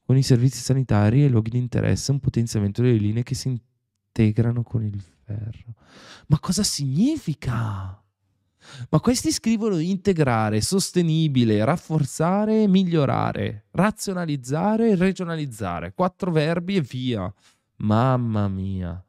[0.03, 3.49] con i servizi sanitari e i luoghi di interesse, un potenziamento delle linee che si
[3.49, 5.75] integrano con il ferro.
[6.29, 8.03] Ma cosa significa?
[8.89, 15.93] Ma questi scrivono integrare, sostenibile, rafforzare, migliorare, razionalizzare, regionalizzare.
[15.93, 17.33] Quattro verbi e via.
[17.77, 19.03] Mamma mia.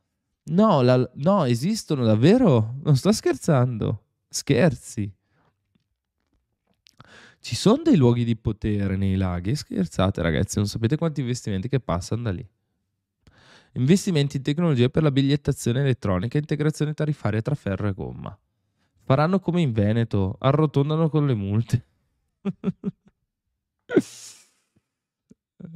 [0.43, 2.75] No, la, no, esistono davvero?
[2.83, 4.03] Non sto scherzando.
[4.27, 5.11] Scherzi.
[7.39, 9.55] Ci sono dei luoghi di potere nei laghi?
[9.55, 12.47] Scherzate ragazzi, non sapete quanti investimenti che passano da lì.
[13.73, 18.37] Investimenti in tecnologia per la bigliettazione elettronica e integrazione tariffaria tra ferro e gomma.
[19.03, 21.85] Faranno come in Veneto, arrotondano con le multe.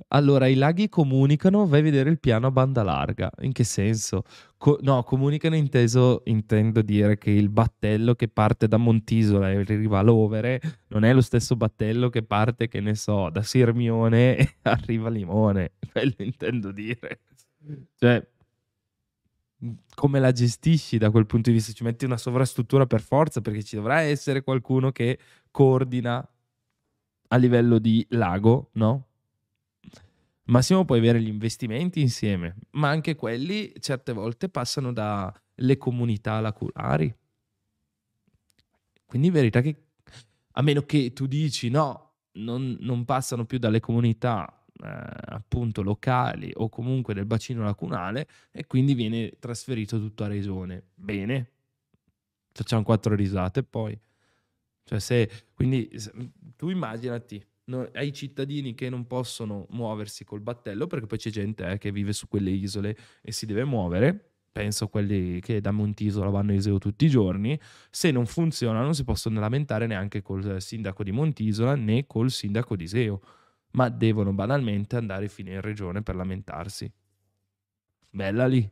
[0.09, 3.29] Allora, i laghi comunicano, vai a vedere il piano a banda larga.
[3.41, 4.23] In che senso?
[4.57, 9.99] Co- no, comunicano inteso, intendo dire che il battello che parte da Montisola e arriva
[9.99, 14.55] a Lovere non è lo stesso battello che parte, che ne so, da Sirmione e
[14.63, 15.73] arriva a Limone.
[15.91, 17.19] Quello intendo dire.
[17.97, 18.25] Cioè,
[19.95, 21.71] come la gestisci da quel punto di vista?
[21.73, 25.17] Ci metti una sovrastruttura per forza perché ci dovrà essere qualcuno che
[25.51, 26.27] coordina
[27.27, 29.07] a livello di lago, no?
[30.45, 37.13] Massimo puoi avere gli investimenti insieme, ma anche quelli certe volte passano dalle comunità laculari.
[39.05, 39.85] Quindi in verità che,
[40.51, 46.51] a meno che tu dici no, non, non passano più dalle comunità eh, appunto locali
[46.53, 50.89] o comunque del bacino lacunale e quindi viene trasferito tutto a regione.
[50.93, 51.51] Bene,
[52.51, 53.99] facciamo quattro risate poi.
[54.83, 55.89] Cioè se, quindi
[56.55, 61.69] tu immaginati no, ai cittadini che non possono muoversi col battello, perché poi c'è gente
[61.71, 64.31] eh, che vive su quelle isole e si deve muovere.
[64.51, 67.59] Penso a quelli che da Montisola vanno a Iseo tutti i giorni.
[67.89, 72.75] Se non funziona, non si possono lamentare neanche col sindaco di Montisola né col sindaco
[72.77, 73.21] di Iseo,
[73.71, 76.89] ma devono banalmente andare fino in regione per lamentarsi.
[78.09, 78.69] Bella lì.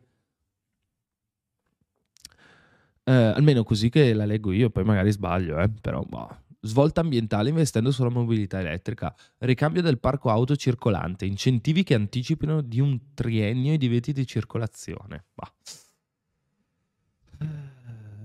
[3.05, 7.49] Eh, almeno così che la leggo io, poi magari sbaglio, eh, però boh, Svolta ambientale
[7.49, 13.73] investendo sulla mobilità elettrica, ricambio del parco auto circolante, incentivi che anticipino di un triennio
[13.73, 15.25] i divieti di circolazione.
[15.33, 15.53] Bah.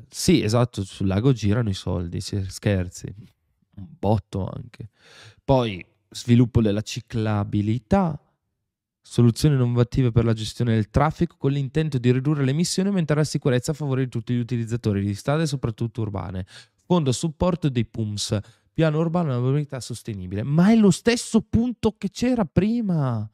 [0.09, 3.12] Sì, esatto, sul lago girano i soldi, scherzi.
[3.74, 4.90] Un botto anche.
[5.44, 8.20] Poi sviluppo della ciclabilità,
[9.03, 13.18] soluzioni innovative per la gestione del traffico con l'intento di ridurre le emissioni e aumentare
[13.18, 16.46] la sicurezza a favore di tutti gli utilizzatori di strade, soprattutto urbane
[16.88, 18.38] a supporto dei PUMS,
[18.72, 20.42] piano urbano della mobilità sostenibile.
[20.42, 23.29] Ma è lo stesso punto che c'era prima.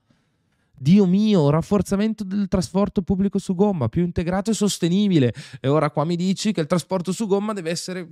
[0.76, 5.32] Dio mio, rafforzamento del trasporto pubblico su gomma, più integrato e sostenibile.
[5.60, 8.08] E ora qua mi dici che il trasporto su gomma deve essere...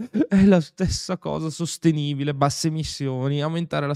[0.28, 3.94] È la stessa cosa, sostenibile, basse emissioni, aumentare la...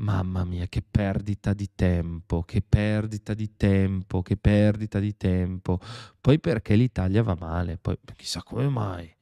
[0.00, 5.78] Mamma mia, che perdita di tempo, che perdita di tempo, che perdita di tempo.
[6.18, 9.14] Poi perché l'Italia va male, poi chissà come mai,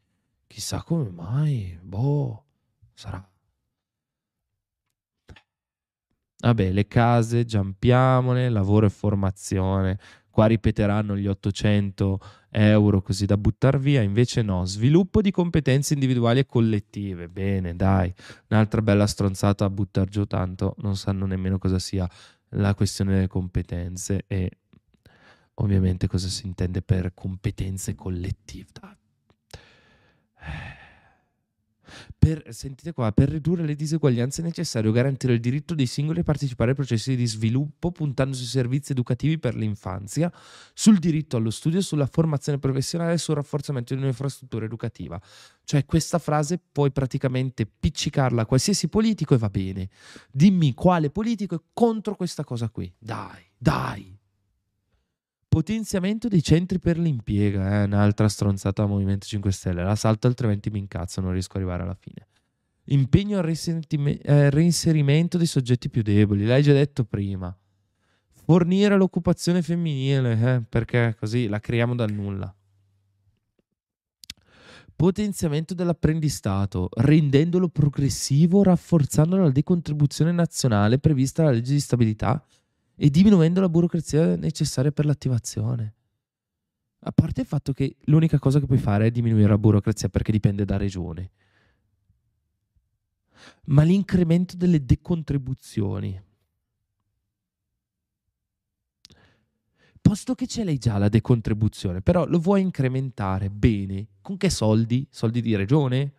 [0.46, 2.44] chissà come mai, boh,
[2.94, 3.28] sarà.
[6.40, 9.98] Vabbè, le case, giampiamole, lavoro e formazione.
[10.30, 16.40] Qua ripeteranno gli 800 euro così da buttare via, invece no, sviluppo di competenze individuali
[16.40, 18.12] e collettive, bene dai,
[18.48, 22.08] un'altra bella stronzata a buttare giù tanto, non sanno nemmeno cosa sia
[22.52, 24.50] la questione delle competenze e
[25.54, 28.66] ovviamente cosa si intende per competenze collettive.
[30.40, 30.77] Eh
[32.18, 36.22] per, sentite qua, per ridurre le diseguaglianze è necessario garantire il diritto dei singoli a
[36.22, 40.32] partecipare ai processi di sviluppo, puntando sui servizi educativi per l'infanzia,
[40.74, 45.20] sul diritto allo studio, sulla formazione professionale e sul rafforzamento di un'infrastruttura educativa.
[45.64, 49.88] Cioè questa frase puoi praticamente piccicarla a qualsiasi politico e va bene.
[50.30, 52.92] Dimmi quale politico è contro questa cosa qui.
[52.98, 54.17] Dai, dai.
[55.58, 57.82] Potenziamento dei centri per l'impiego, è eh?
[57.82, 59.82] un'altra stronzata al Movimento 5 Stelle.
[59.82, 62.28] La salto altrimenti mi incazzo, non riesco ad arrivare alla fine.
[62.90, 67.52] Impegno al eh, reinserimento dei soggetti più deboli, l'hai già detto prima.
[68.30, 70.62] Fornire l'occupazione femminile, eh?
[70.62, 72.54] perché così la creiamo dal nulla.
[74.94, 82.40] Potenziamento dell'apprendistato, rendendolo progressivo, rafforzando la decontribuzione nazionale prevista dalla legge di stabilità
[83.00, 85.94] e diminuendo la burocrazia necessaria per l'attivazione.
[87.02, 90.32] A parte il fatto che l'unica cosa che puoi fare è diminuire la burocrazia perché
[90.32, 91.30] dipende da regione.
[93.66, 96.20] Ma l'incremento delle decontribuzioni.
[100.00, 105.06] Posto che ce l'hai già la decontribuzione, però lo vuoi incrementare bene, con che soldi?
[105.08, 106.12] Soldi di regione?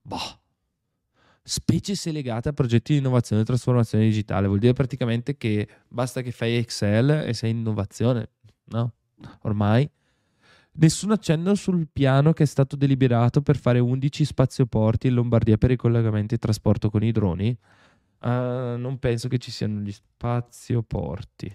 [0.00, 0.41] Boh
[1.42, 4.46] specie se legate a progetti di innovazione e trasformazione digitale.
[4.46, 8.30] Vuol dire praticamente che basta che fai Excel e sei in innovazione,
[8.66, 8.92] no?
[9.42, 9.88] Ormai.
[10.74, 15.70] Nessun accenno sul piano che è stato deliberato per fare 11 spazioporti in Lombardia per
[15.70, 17.56] i collegamenti e trasporto con i droni.
[18.20, 21.54] Uh, non penso che ci siano gli spazioporti.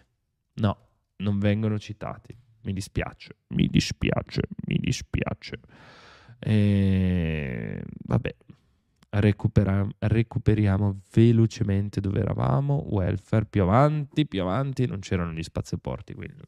[0.55, 0.77] No,
[1.17, 2.37] non vengono citati.
[2.63, 5.59] mi dispiace, mi dispiace, mi dispiace.
[6.39, 8.35] E, vabbè,
[9.19, 16.41] recupera- recuperiamo velocemente dove eravamo, welfare, più avanti, più avanti, non c'erano gli spazioporti, quindi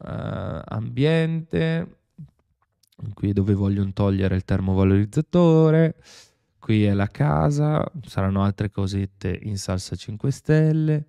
[0.00, 1.98] uh, ambiente,
[3.14, 5.96] qui dove vogliono togliere il termovalorizzatore,
[6.58, 11.06] qui è la casa, saranno altre cosette in salsa 5 stelle,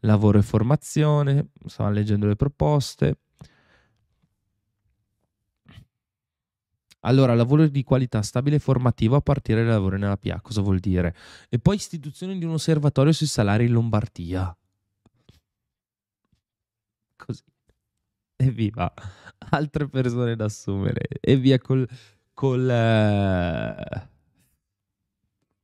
[0.00, 3.18] lavoro e formazione, stavamo leggendo le proposte.
[7.06, 10.78] Allora, lavoro di qualità stabile e formativo a partire dai lavori nella PA, cosa vuol
[10.78, 11.14] dire?
[11.48, 14.56] E poi istituzione di un osservatorio sui salari in Lombardia.
[17.16, 17.42] Così.
[18.36, 18.92] Evviva!
[19.50, 21.06] Altre persone da assumere.
[21.20, 21.86] E via col...
[22.32, 24.08] col eh...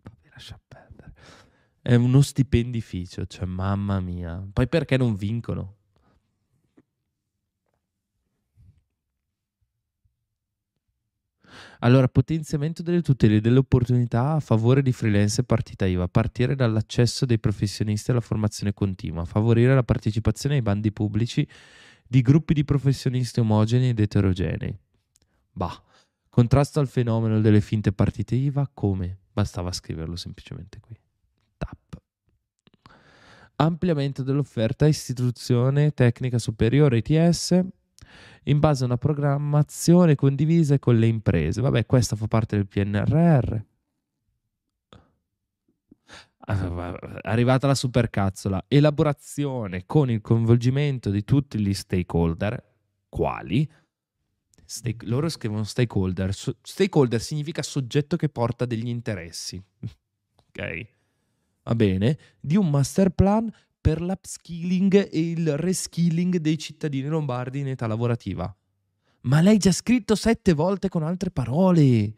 [0.02, 1.14] Vabbè, lascia perdere.
[1.80, 4.46] È uno stipendificio, cioè mamma mia.
[4.52, 5.79] Poi perché non vincono?
[11.80, 16.54] Allora, potenziamento delle tutele e delle opportunità a favore di freelance e partita IVA, partire
[16.54, 21.46] dall'accesso dei professionisti alla formazione continua, favorire la partecipazione ai bandi pubblici
[22.06, 24.76] di gruppi di professionisti omogenei ed eterogenei.
[25.52, 25.82] Bah,
[26.28, 29.18] contrasto al fenomeno delle finte partite IVA, come?
[29.32, 30.98] Bastava scriverlo semplicemente qui.
[31.56, 32.00] Tap.
[33.56, 37.64] Ampliamento dell'offerta istituzione tecnica superiore ITS
[38.44, 41.60] in base a una programmazione condivisa con le imprese.
[41.60, 43.56] Vabbè, questa fa parte del PNRR.
[46.46, 52.60] Ah, arrivata la supercazzola, elaborazione con il coinvolgimento di tutti gli stakeholder,
[53.08, 53.70] quali?
[54.64, 56.32] Stake, loro scrivono stakeholder.
[56.32, 59.62] Stakeholder significa soggetto che porta degli interessi.
[60.48, 60.86] ok?
[61.64, 62.18] Va bene?
[62.40, 68.54] Di un master plan per l'upskilling e il reskilling dei cittadini lombardi in età lavorativa.
[69.22, 72.14] Ma l'hai già scritto sette volte con altre parole.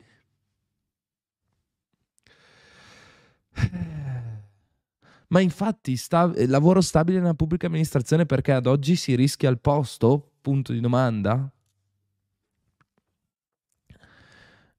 [5.29, 10.33] Ma infatti sta, lavoro stabile nella pubblica amministrazione perché ad oggi si rischia il posto?
[10.43, 11.51] Punto di domanda.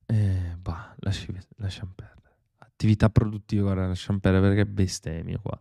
[0.05, 2.35] Eh, bah, lasci, lasciamo perdere.
[2.59, 5.59] Attività produttiva, guarda, lasciamo perdere perché bestemmio qua.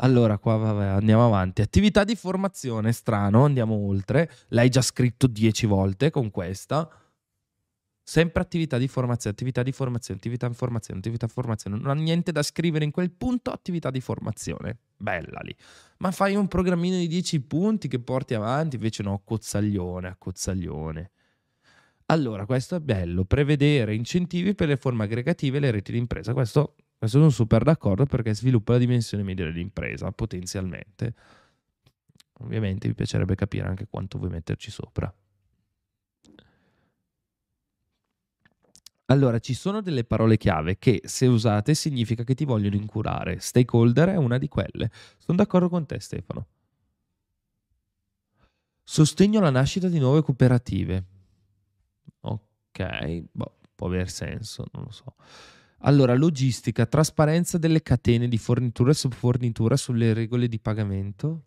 [0.00, 1.62] Allora, qua vabbè, andiamo avanti.
[1.62, 4.30] Attività di formazione, strano, andiamo oltre.
[4.48, 6.88] L'hai già scritto dieci volte con questa.
[8.02, 11.76] Sempre attività di formazione, attività di formazione, attività di formazione, attività di formazione.
[11.76, 14.78] Non ha niente da scrivere in quel punto, attività di formazione.
[14.96, 15.54] Bella lì.
[15.98, 21.10] Ma fai un programmino di 10 punti che porti avanti, invece no, cozzaglione, a cozzaglione.
[22.06, 26.32] Allora, questo è bello, prevedere incentivi per le forme aggregative e le reti di impresa.
[26.32, 31.14] Questo, questo sono super d'accordo perché sviluppa la dimensione media dell'impresa, potenzialmente.
[32.40, 35.12] Ovviamente vi piacerebbe capire anche quanto vuoi metterci sopra.
[39.10, 43.38] Allora, ci sono delle parole chiave che, se usate, significa che ti vogliono incurare.
[43.38, 44.90] Stakeholder è una di quelle.
[45.18, 46.46] Sono d'accordo con te, Stefano.
[48.82, 51.04] Sostegno alla nascita di nuove cooperative.
[52.20, 55.14] Ok, boh, può aver senso, non lo so.
[55.82, 61.42] Allora, logistica, trasparenza delle catene di fornitura e subfornitura sulle regole di pagamento.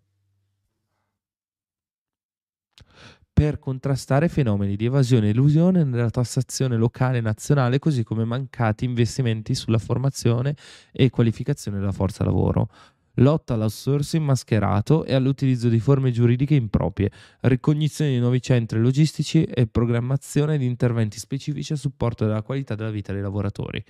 [3.33, 8.85] per contrastare fenomeni di evasione e illusione nella tassazione locale e nazionale, così come mancati
[8.85, 10.55] investimenti sulla formazione
[10.91, 12.69] e qualificazione della forza lavoro.
[13.15, 17.09] Lotta all'outsourcing mascherato e all'utilizzo di forme giuridiche improprie,
[17.41, 22.91] ricognizione di nuovi centri logistici e programmazione di interventi specifici a supporto della qualità della
[22.91, 23.83] vita dei lavoratori.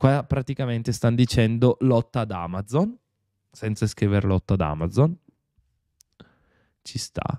[0.00, 2.96] Qua praticamente stanno dicendo lotta ad Amazon,
[3.50, 5.14] senza scrivere lotta ad Amazon.
[6.80, 7.38] Ci sta,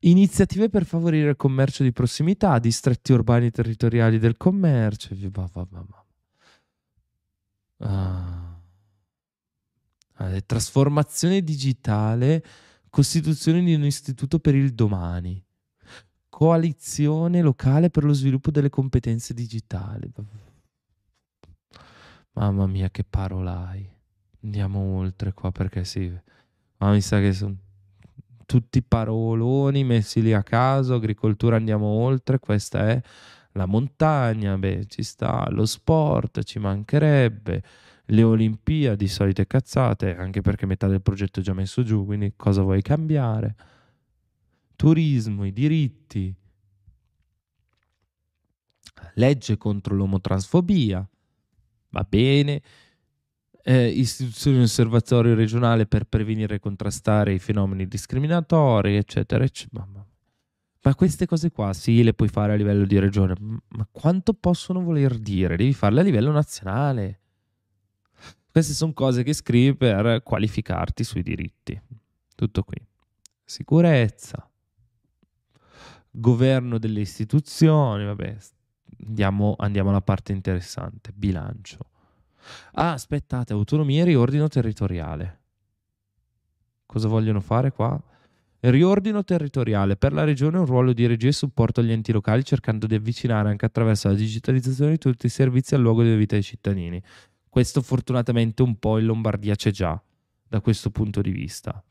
[0.00, 5.14] Iniziative per favorire il commercio di prossimità, distretti urbani territoriali del commercio.
[7.78, 8.60] Ah.
[10.16, 12.44] Ah, trasformazione digitale,
[12.90, 15.42] costituzione di un istituto per il domani,
[16.30, 20.10] coalizione locale per lo sviluppo delle competenze digitali.
[22.32, 23.86] Mamma mia, che parolai.
[24.42, 26.10] Andiamo oltre qua perché sì.
[26.78, 27.56] Ma mi sa che sono
[28.46, 33.02] tutti paroloni messi lì a caso, agricoltura andiamo oltre, questa è
[33.52, 37.62] la montagna, beh, ci sta, lo sport, ci mancherebbe,
[38.06, 42.62] le Olimpiadi, solite cazzate, anche perché metà del progetto è già messo giù, quindi cosa
[42.62, 43.54] vuoi cambiare?
[44.80, 46.34] Turismo, i diritti,
[49.16, 51.06] legge contro l'omotransfobia,
[51.90, 52.62] va bene,
[53.62, 59.84] eh, istituzioni di osservatorio regionale per prevenire e contrastare i fenomeni discriminatori, eccetera, eccetera.
[59.84, 60.06] Ma,
[60.80, 64.80] ma queste cose qua sì, le puoi fare a livello di regione, ma quanto possono
[64.80, 65.58] voler dire?
[65.58, 67.20] Devi farle a livello nazionale.
[68.50, 71.78] Queste sono cose che scrivi per qualificarti sui diritti.
[72.34, 72.82] Tutto qui.
[73.44, 74.49] Sicurezza,
[76.10, 78.36] governo delle istituzioni, vabbè,
[79.06, 81.78] andiamo, andiamo alla parte interessante, bilancio.
[82.72, 85.38] Ah, aspettate, autonomia e riordino territoriale.
[86.86, 88.00] Cosa vogliono fare qua?
[88.60, 89.96] Riordino territoriale.
[89.96, 93.48] Per la regione un ruolo di regia e supporto agli enti locali cercando di avvicinare
[93.48, 97.00] anche attraverso la digitalizzazione di tutti i servizi al luogo della vita dei cittadini.
[97.48, 100.00] Questo fortunatamente un po' in Lombardia c'è già
[100.46, 101.82] da questo punto di vista.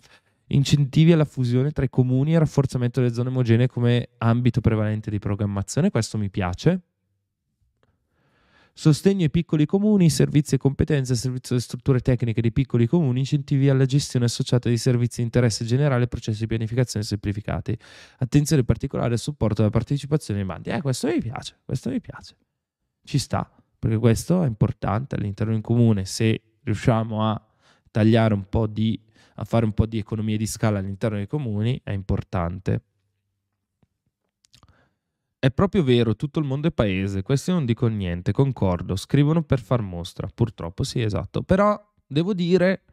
[0.52, 5.20] Incentivi alla fusione tra i comuni e rafforzamento delle zone omogenee come ambito prevalente di
[5.20, 6.82] programmazione, questo mi piace.
[8.74, 13.70] Sostegno ai piccoli comuni, servizi e competenze, servizio delle strutture tecniche dei piccoli comuni, incentivi
[13.70, 17.78] alla gestione associata di servizi di interesse generale e processi di pianificazione semplificati.
[18.20, 20.70] Attenzione particolare al supporto alla partecipazione ai bandi.
[20.70, 22.38] Eh, questo mi piace, questo mi piace.
[23.04, 26.06] Ci sta, perché questo è importante all'interno di un comune.
[26.06, 27.46] Se riusciamo a
[27.92, 28.98] tagliare un po' di,
[29.40, 32.84] a fare un po' di economie di scala all'interno dei comuni, è importante.
[35.40, 39.62] È proprio vero, tutto il mondo è paese, questi non dicono niente, concordo, scrivono per
[39.62, 41.42] far mostra, purtroppo sì, esatto.
[41.42, 42.84] Però devo dire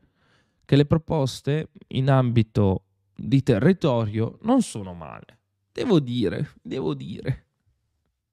[0.65, 2.85] che le proposte in ambito
[3.17, 5.41] di territorio non sono male.
[5.73, 7.47] Devo dire, devo dire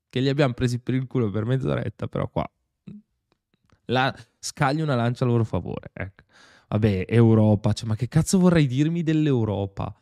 [0.10, 2.48] che li abbiamo presi per il culo per mezz'oretta, però qua
[3.86, 5.90] la, scaglio una lancia a loro favore.
[5.92, 6.24] Ecco.
[6.74, 9.96] Vabbè, Europa, cioè, ma che cazzo vorrei dirmi dell'Europa?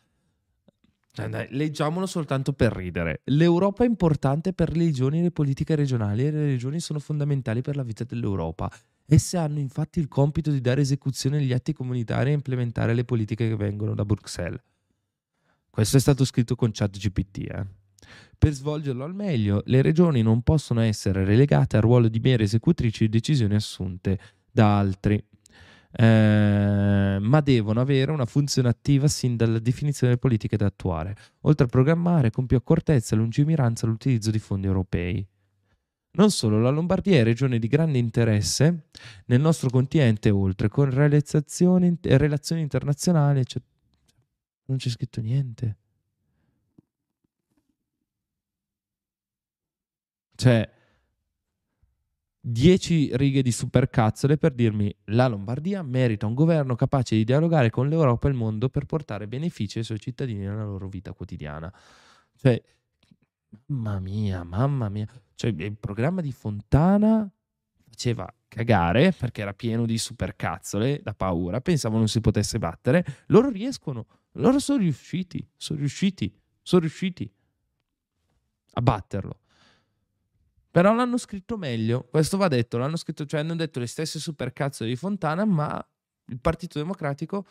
[1.11, 3.19] Cioè, leggiamolo soltanto per ridere.
[3.25, 7.59] L'Europa è importante per le regioni e le politiche regionali e le regioni sono fondamentali
[7.61, 8.71] per la vita dell'Europa.
[9.05, 13.49] Esse hanno infatti il compito di dare esecuzione agli atti comunitari e implementare le politiche
[13.49, 14.61] che vengono da Bruxelles.
[15.69, 17.37] Questo è stato scritto con ChatGPT.
[17.49, 17.65] Eh.
[18.37, 23.03] Per svolgerlo al meglio, le regioni non possono essere relegate al ruolo di mere esecutrici
[23.03, 24.17] di decisioni assunte
[24.49, 25.21] da altri
[25.91, 31.65] eh, ma devono avere una funzione attiva sin dalla definizione delle politiche da attuare, oltre
[31.65, 35.25] a programmare con più accortezza e lungimiranza l'utilizzo di fondi europei.
[36.13, 38.87] Non solo, la Lombardia è regione di grande interesse
[39.27, 43.61] nel nostro continente e oltre, con relazioni, relazioni internazionali, cioè,
[44.65, 45.77] non c'è scritto niente.
[50.35, 50.69] Cioè,
[52.43, 57.87] 10 righe di supercazzole per dirmi la Lombardia merita un governo capace di dialogare con
[57.87, 61.71] l'Europa e il mondo per portare benefici ai suoi cittadini nella loro vita quotidiana.
[62.35, 62.59] Cioè,
[63.67, 65.07] mamma mia, mamma mia.
[65.35, 67.31] Cioè, il programma di Fontana
[67.87, 73.05] faceva cagare perché era pieno di supercazzole da paura, pensavo non si potesse battere.
[73.27, 76.33] Loro riescono, loro sono riusciti, sono riusciti,
[76.63, 77.31] sono riusciti
[78.73, 79.40] a batterlo.
[80.71, 84.89] Però l'hanno scritto meglio, questo va detto, l'hanno scritto, cioè hanno detto le stesse supercazzole
[84.89, 85.85] di Fontana, ma
[86.27, 87.45] il Partito Democratico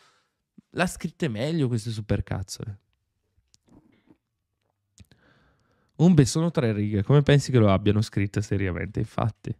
[0.71, 2.79] l'ha scritte meglio queste supercazzole.
[5.97, 9.55] Un beh, sono tre righe, come pensi che lo abbiano scritta seriamente, infatti?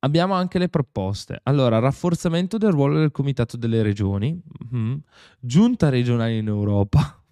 [0.00, 1.38] Abbiamo anche le proposte.
[1.44, 4.42] Allora, rafforzamento del ruolo del Comitato delle Regioni,
[4.74, 4.96] mm-hmm.
[5.38, 7.22] giunta regionale in Europa,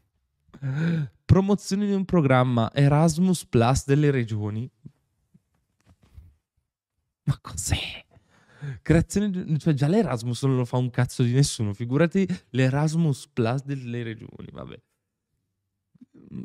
[1.25, 4.71] promozione di un programma Erasmus Plus delle regioni,
[7.29, 8.07] ma cos'è?
[8.83, 14.03] Creazione cioè già l'Erasmus non lo fa un cazzo di nessuno, figurati l'Erasmus Plus delle
[14.03, 14.81] regioni, vabbè.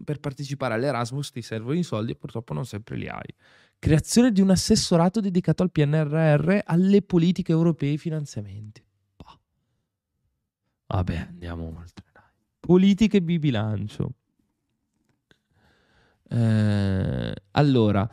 [0.03, 3.33] Per partecipare all'Erasmus ti servono i soldi e purtroppo non sempre li hai.
[3.79, 8.85] Creazione di un assessorato dedicato al PNRR, alle politiche europee e finanziamenti.
[9.15, 9.39] Bah.
[10.87, 12.05] Vabbè, andiamo oltre.
[12.59, 14.13] Politiche di bilancio.
[16.29, 18.09] Eh, allora,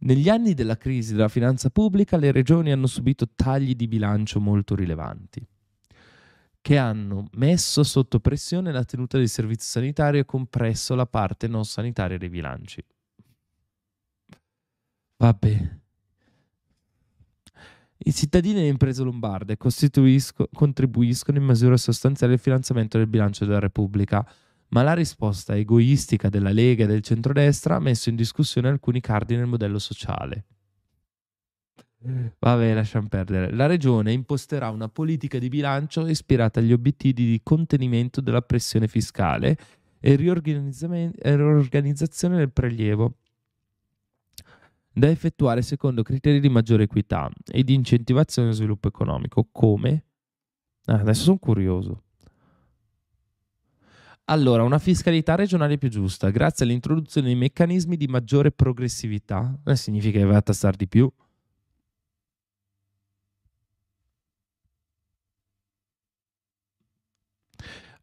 [0.00, 4.74] negli anni della crisi della finanza pubblica le regioni hanno subito tagli di bilancio molto
[4.76, 5.44] rilevanti,
[6.60, 11.64] che hanno messo sotto pressione la tenuta dei servizi sanitari e compresso la parte non
[11.64, 12.84] sanitaria dei bilanci.
[15.16, 15.76] Vabbè.
[18.00, 23.58] I cittadini e le imprese lombarde contribuiscono in misura sostanziale al finanziamento del bilancio della
[23.58, 24.24] Repubblica
[24.68, 29.40] ma la risposta egoistica della Lega e del centrodestra ha messo in discussione alcuni cardini
[29.40, 30.44] del modello sociale.
[32.38, 33.52] Vabbè, lasciamo perdere.
[33.52, 39.56] La Regione imposterà una politica di bilancio ispirata agli obiettivi di contenimento della pressione fiscale
[39.98, 43.14] e riorganizzazione del prelievo.
[44.92, 49.48] da effettuare secondo criteri di maggiore equità e di incentivazione dello sviluppo economico.
[49.50, 50.04] Come?
[50.86, 52.02] Ah, adesso sono curioso.
[54.30, 60.18] Allora, una fiscalità regionale più giusta, grazie all'introduzione di meccanismi di maggiore progressività, eh, significa
[60.18, 61.10] che va a tassare di più.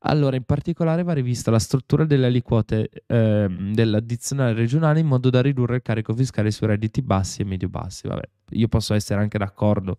[0.08, 5.42] Allora, in particolare va rivista la struttura delle aliquote eh, dell'addizionale regionale in modo da
[5.42, 8.08] ridurre il carico fiscale sui redditi bassi e medio-bassi.
[8.08, 9.98] Vabbè, io posso essere anche d'accordo.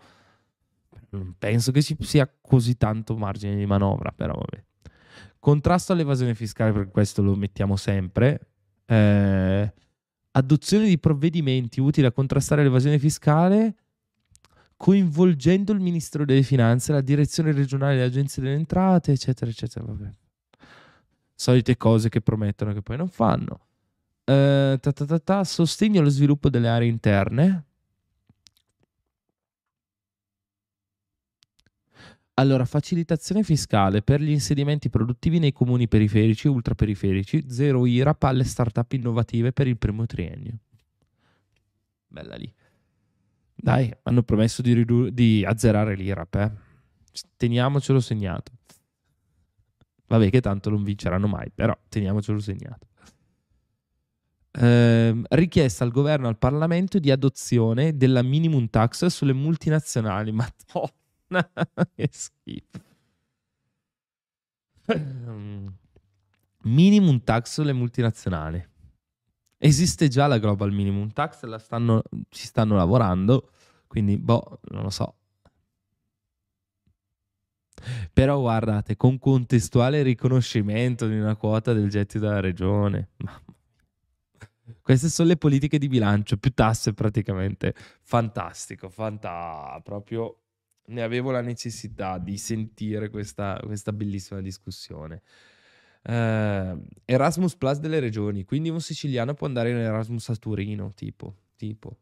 [1.10, 4.65] Non penso che ci sia così tanto margine di manovra, però vabbè.
[5.46, 8.48] Contrasto all'evasione fiscale, per questo lo mettiamo sempre.
[8.84, 9.72] Eh,
[10.32, 13.76] adozione di provvedimenti utili a contrastare l'evasione fiscale
[14.76, 19.84] coinvolgendo il Ministro delle Finanze, la direzione regionale delle agenzie delle entrate, eccetera, eccetera.
[19.84, 20.10] Vabbè.
[21.32, 23.60] Solite cose che promettono che poi non fanno.
[24.24, 27.66] Ta ta ta ta, sostegno allo sviluppo delle aree interne.
[32.38, 38.44] Allora, facilitazione fiscale per gli insediamenti produttivi nei comuni periferici e ultraperiferici, zero IRAP alle
[38.44, 40.58] start-up innovative per il primo triennio.
[42.06, 42.52] Bella lì.
[43.54, 46.52] Dai, hanno promesso di, ridu- di azzerare l'IRAP, eh.
[47.38, 48.52] Teniamocelo segnato.
[50.08, 52.86] Vabbè che tanto non vinceranno mai, però teniamocelo segnato.
[54.52, 60.32] Eh, richiesta al governo e al Parlamento di adozione della minimum tax sulle multinazionali.
[60.32, 60.92] Madonna,
[61.94, 62.84] che schifo.
[66.62, 68.74] minimum tax sulle multinazionali.
[69.58, 73.52] Esiste già la Global Minimum Tax, la stanno, ci stanno lavorando,
[73.86, 75.16] quindi boh, non lo so.
[78.12, 83.10] Però guardate, con contestuale riconoscimento di una quota del gettito della regione.
[84.82, 87.74] Queste sono le politiche di bilancio, più tasse praticamente.
[88.02, 90.45] Fantastico, fanta, proprio
[90.88, 95.22] ne avevo la necessità di sentire questa, questa bellissima discussione.
[96.02, 101.34] Uh, Erasmus Plus delle regioni, quindi un siciliano può andare in Erasmus a Turino, tipo,
[101.56, 101.98] tipo,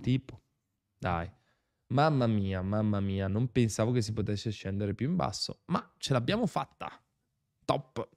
[0.00, 0.40] tipo,
[0.98, 1.30] dai.
[1.88, 6.14] Mamma mia, mamma mia, non pensavo che si potesse scendere più in basso, ma ce
[6.14, 6.90] l'abbiamo fatta.
[7.64, 8.08] Top.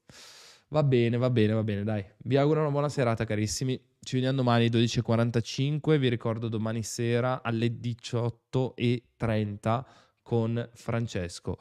[0.70, 2.06] Va bene, va bene, va bene, dai.
[2.18, 3.80] Vi auguro una buona serata, carissimi.
[4.08, 5.98] Ci vediamo domani 12.45.
[5.98, 9.84] Vi ricordo domani sera alle 18.30
[10.22, 11.58] con Francesco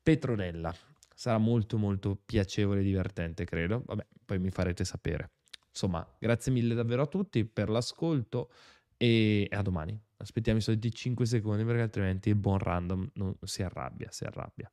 [0.00, 0.72] Petronella
[1.12, 3.82] sarà molto molto piacevole e divertente, credo.
[3.84, 5.32] Vabbè, poi mi farete sapere.
[5.70, 8.52] Insomma, grazie mille davvero a tutti per l'ascolto
[8.96, 10.00] e a domani.
[10.18, 14.72] Aspettiamo i soliti 5 secondi perché altrimenti il buon random non si arrabbia, si arrabbia.